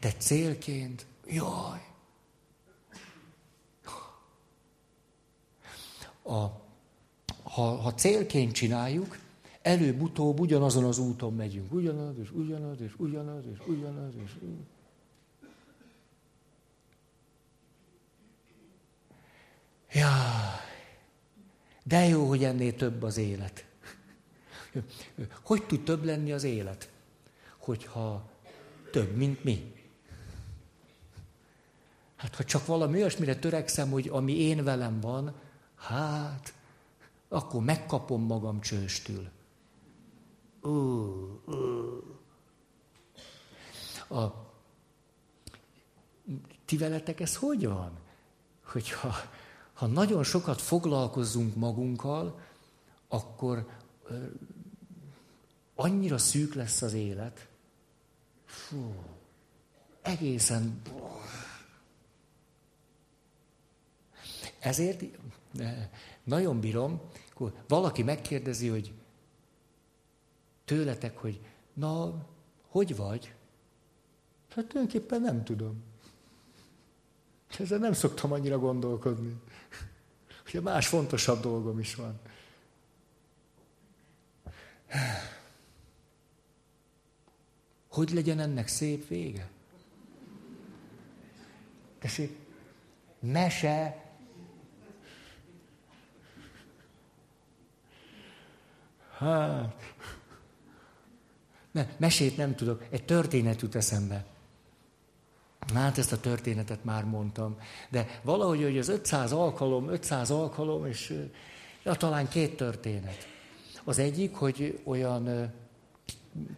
De 0.00 0.12
célként, 0.12 1.06
jaj. 1.26 1.92
A, 6.22 6.46
ha, 7.42 7.62
ha 7.62 7.94
célként 7.94 8.52
csináljuk, 8.52 9.18
előbb-utóbb 9.62 10.40
ugyanazon 10.40 10.84
az 10.84 10.98
úton 10.98 11.34
megyünk. 11.34 11.72
Ugyanaz, 11.72 12.18
és 12.18 12.30
ugyanaz, 12.30 12.80
és 12.80 12.94
ugyanaz, 12.96 13.44
és 13.52 13.58
ugyanaz, 13.66 14.14
és 14.24 14.30
ugyanaz. 14.40 14.73
Jaj, 19.94 20.64
de 21.82 22.06
jó, 22.06 22.28
hogy 22.28 22.44
ennél 22.44 22.76
több 22.76 23.02
az 23.02 23.16
élet. 23.16 23.66
Hogy 25.42 25.66
tud 25.66 25.84
több 25.84 26.04
lenni 26.04 26.32
az 26.32 26.42
élet? 26.42 26.90
Hogyha 27.58 28.30
több, 28.90 29.16
mint 29.16 29.44
mi. 29.44 29.74
Hát 32.16 32.34
ha 32.34 32.44
csak 32.44 32.66
valami 32.66 32.96
olyasmire 32.96 33.36
törekszem, 33.36 33.90
hogy 33.90 34.08
ami 34.08 34.40
én 34.40 34.64
velem 34.64 35.00
van, 35.00 35.34
hát, 35.76 36.54
akkor 37.28 37.62
megkapom 37.62 38.22
magam 38.22 38.60
csőstül. 38.60 39.28
A, 44.08 44.24
ti 46.64 46.76
veletek 46.76 47.20
ez 47.20 47.36
hogy 47.36 47.66
van? 47.66 47.98
Hogyha 48.64 49.14
ha 49.74 49.86
nagyon 49.86 50.24
sokat 50.24 50.60
foglalkozzunk 50.60 51.54
magunkkal, 51.54 52.40
akkor 53.08 53.66
annyira 55.74 56.18
szűk 56.18 56.54
lesz 56.54 56.82
az 56.82 56.92
élet. 56.92 57.48
Fú, 58.44 58.94
egészen 60.02 60.82
Ezért 64.64 65.04
nagyon 66.24 66.60
bírom, 66.60 67.00
akkor 67.30 67.52
valaki 67.68 68.02
megkérdezi, 68.02 68.68
hogy 68.68 68.92
tőletek, 70.64 71.18
hogy 71.18 71.40
na, 71.72 72.26
hogy 72.68 72.96
vagy? 72.96 73.34
Hát 74.48 74.66
tulajdonképpen 74.66 75.20
nem 75.20 75.44
tudom. 75.44 75.82
Ezzel 77.58 77.78
nem 77.78 77.92
szoktam 77.92 78.32
annyira 78.32 78.58
gondolkodni. 78.58 79.34
Ugye 80.46 80.60
más 80.60 80.86
fontosabb 80.86 81.40
dolgom 81.40 81.78
is 81.78 81.94
van. 81.94 82.20
Hogy 87.88 88.10
legyen 88.10 88.40
ennek 88.40 88.68
szép 88.68 89.08
vége? 89.08 89.48
Tessék, 91.98 92.36
mese. 93.20 94.02
Hát, 99.18 99.94
ne, 101.70 101.86
mesét 101.96 102.36
nem 102.36 102.54
tudok, 102.54 102.86
egy 102.90 103.04
történet 103.04 103.60
jut 103.60 103.74
eszembe. 103.74 104.33
Hát 105.74 105.98
ezt 105.98 106.12
a 106.12 106.20
történetet 106.20 106.84
már 106.84 107.04
mondtam, 107.04 107.56
de 107.88 108.20
valahogy 108.22 108.62
hogy 108.62 108.78
az 108.78 108.88
500 108.88 109.32
alkalom, 109.32 109.88
500 109.88 110.30
alkalom, 110.30 110.86
és 110.86 111.26
ja, 111.82 111.94
talán 111.94 112.28
két 112.28 112.56
történet. 112.56 113.28
Az 113.84 113.98
egyik, 113.98 114.34
hogy 114.34 114.80
olyan 114.84 115.52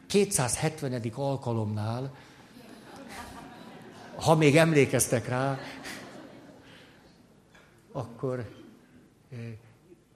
270. 0.07 1.13
alkalomnál, 1.15 2.15
ha 4.15 4.35
még 4.35 4.57
emlékeztek 4.57 5.29
rá, 5.29 5.59
akkor 7.93 8.51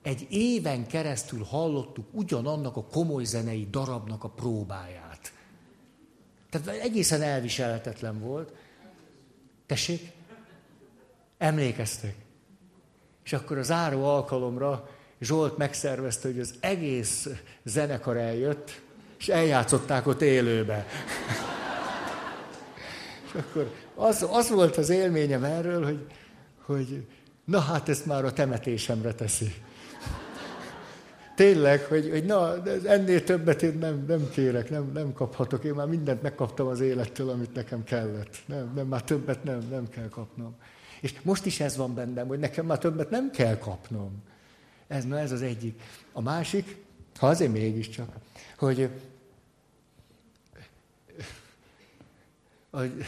egy 0.03 0.27
éven 0.31 0.87
keresztül 0.87 1.45
hallottuk 1.45 2.07
ugyanannak 2.11 2.77
a 2.77 2.85
komoly 2.85 3.25
zenei 3.25 3.69
darabnak 3.71 4.25
a 4.25 4.29
próbáját. 4.29 5.33
Tehát 6.51 6.69
egészen 6.69 7.23
elviselhetetlen 7.23 8.21
volt. 8.21 8.53
Tessék? 9.71 10.11
Emlékeztek? 11.39 12.15
És 13.25 13.33
akkor 13.33 13.59
az 13.59 13.67
záró 13.67 14.05
alkalomra 14.05 14.89
Zsolt 15.21 15.57
megszervezte, 15.57 16.29
hogy 16.29 16.41
az 16.41 16.55
egész 16.61 17.29
zenekar 17.63 18.17
eljött, 18.17 18.81
és 19.19 19.29
eljátszották 19.29 20.07
ott 20.07 20.21
élőbe. 20.21 20.87
és 23.27 23.35
akkor 23.35 23.73
az, 23.95 24.27
az 24.31 24.51
volt 24.51 24.77
az 24.77 24.89
élményem 24.89 25.45
erről, 25.45 25.85
hogy, 25.85 26.07
hogy 26.65 27.07
na 27.45 27.61
hát 27.61 27.89
ezt 27.89 28.07
már 28.07 28.25
a 28.25 28.33
temetésemre 28.33 29.15
teszi. 29.15 29.55
Tényleg, 31.35 31.81
hogy, 31.81 32.11
hogy 32.11 32.25
na, 32.25 32.63
ennél 32.87 33.25
többet 33.25 33.63
én 33.63 33.79
nem, 33.79 34.05
nem 34.09 34.29
kérek, 34.31 34.71
nem, 34.71 34.91
nem 34.93 35.13
kaphatok. 35.13 35.65
Én 35.65 35.75
már 35.75 35.87
mindent 35.87 36.23
megkaptam 36.23 36.67
az 36.67 36.81
élettől, 36.81 37.29
amit 37.29 37.55
nekem 37.55 37.85
kellett. 37.85 38.37
Nem, 38.47 38.73
nem, 38.75 38.87
már 38.87 39.03
többet 39.03 39.45
nem, 39.45 39.67
nem 39.71 39.89
kell 39.89 40.09
kapnom. 40.09 40.55
És 41.01 41.21
most 41.23 41.47
is 41.47 41.61
ez 41.61 41.77
van 41.77 41.95
bennem, 41.95 42.27
hogy 42.27 42.39
nekem 42.39 42.67
már 42.67 42.79
többet 42.79 43.11
nem 43.11 43.31
kell 43.31 43.59
kapnom. 43.59 44.23
Ez, 44.87 45.05
na 45.05 45.19
ez 45.19 45.33
az 45.33 45.43
egyik. 45.43 45.83
A 46.13 46.21
másik, 46.21 46.77
ha 47.19 47.27
azért 47.27 47.53
mégiscsak, 47.53 48.15
hogy, 48.57 48.91
hogy 52.71 53.05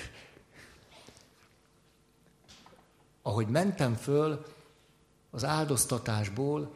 ahogy 3.22 3.46
mentem 3.46 3.94
föl 3.94 4.44
az 5.30 5.44
áldoztatásból, 5.44 6.74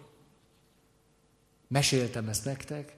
meséltem 1.68 2.28
ezt 2.28 2.44
nektek, 2.44 2.96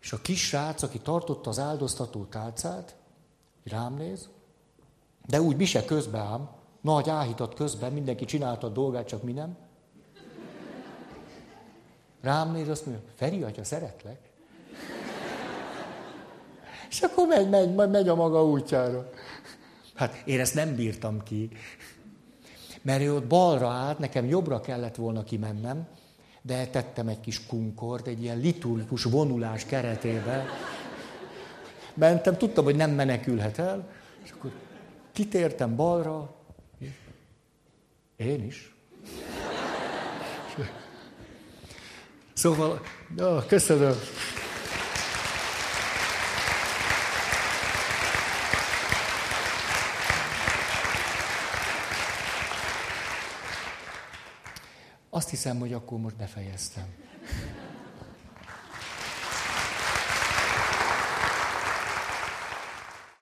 és 0.00 0.12
a 0.12 0.20
kis 0.20 0.46
srác, 0.46 0.82
aki 0.82 0.98
tartotta 0.98 1.50
az 1.50 1.58
áldoztató 1.58 2.24
tálcát, 2.24 2.96
rám 3.64 3.94
néz, 3.94 4.28
de 5.26 5.40
úgy 5.40 5.56
mi 5.56 5.64
se 5.64 5.84
közbe 5.84 6.18
ám, 6.18 6.50
nagy 6.80 7.08
áhítat 7.08 7.54
közben, 7.54 7.92
mindenki 7.92 8.24
csinálta 8.24 8.66
a 8.66 8.70
dolgát, 8.70 9.06
csak 9.06 9.22
mi 9.22 9.32
nem. 9.32 9.56
Rám 12.20 12.52
néz, 12.52 12.68
azt 12.68 12.86
mondja, 12.86 13.04
Feri 13.14 13.42
atya, 13.42 13.64
szeretlek. 13.64 14.20
És 16.88 17.00
akkor 17.00 17.26
megy, 17.26 17.48
megy, 17.48 17.74
megy 17.74 18.08
a 18.08 18.14
maga 18.14 18.44
útjára. 18.44 19.10
Hát 19.94 20.22
én 20.24 20.40
ezt 20.40 20.54
nem 20.54 20.74
bírtam 20.74 21.22
ki. 21.22 21.50
Mert 22.82 23.02
ő 23.02 23.14
ott 23.14 23.26
balra 23.26 23.68
állt, 23.68 23.98
nekem 23.98 24.26
jobbra 24.26 24.60
kellett 24.60 24.96
volna 24.96 25.24
kimennem, 25.24 25.88
de 26.48 26.66
tettem 26.66 27.08
egy 27.08 27.20
kis 27.20 27.46
kunkort, 27.46 28.06
egy 28.06 28.22
ilyen 28.22 28.38
liturgikus 28.38 29.04
vonulás 29.04 29.64
keretébe. 29.64 30.46
Mentem, 31.94 32.36
tudtam, 32.36 32.64
hogy 32.64 32.76
nem 32.76 32.90
menekülhet 32.90 33.58
el, 33.58 33.88
és 34.24 34.30
akkor 34.30 34.50
kitértem 35.12 35.76
balra, 35.76 36.34
én 38.16 38.44
is. 38.44 38.74
Szóval, 42.32 42.80
ó, 43.22 43.38
köszönöm. 43.46 43.94
Azt 55.18 55.30
hiszem, 55.30 55.58
hogy 55.58 55.72
akkor 55.72 55.98
most 55.98 56.16
befejeztem. 56.16 56.84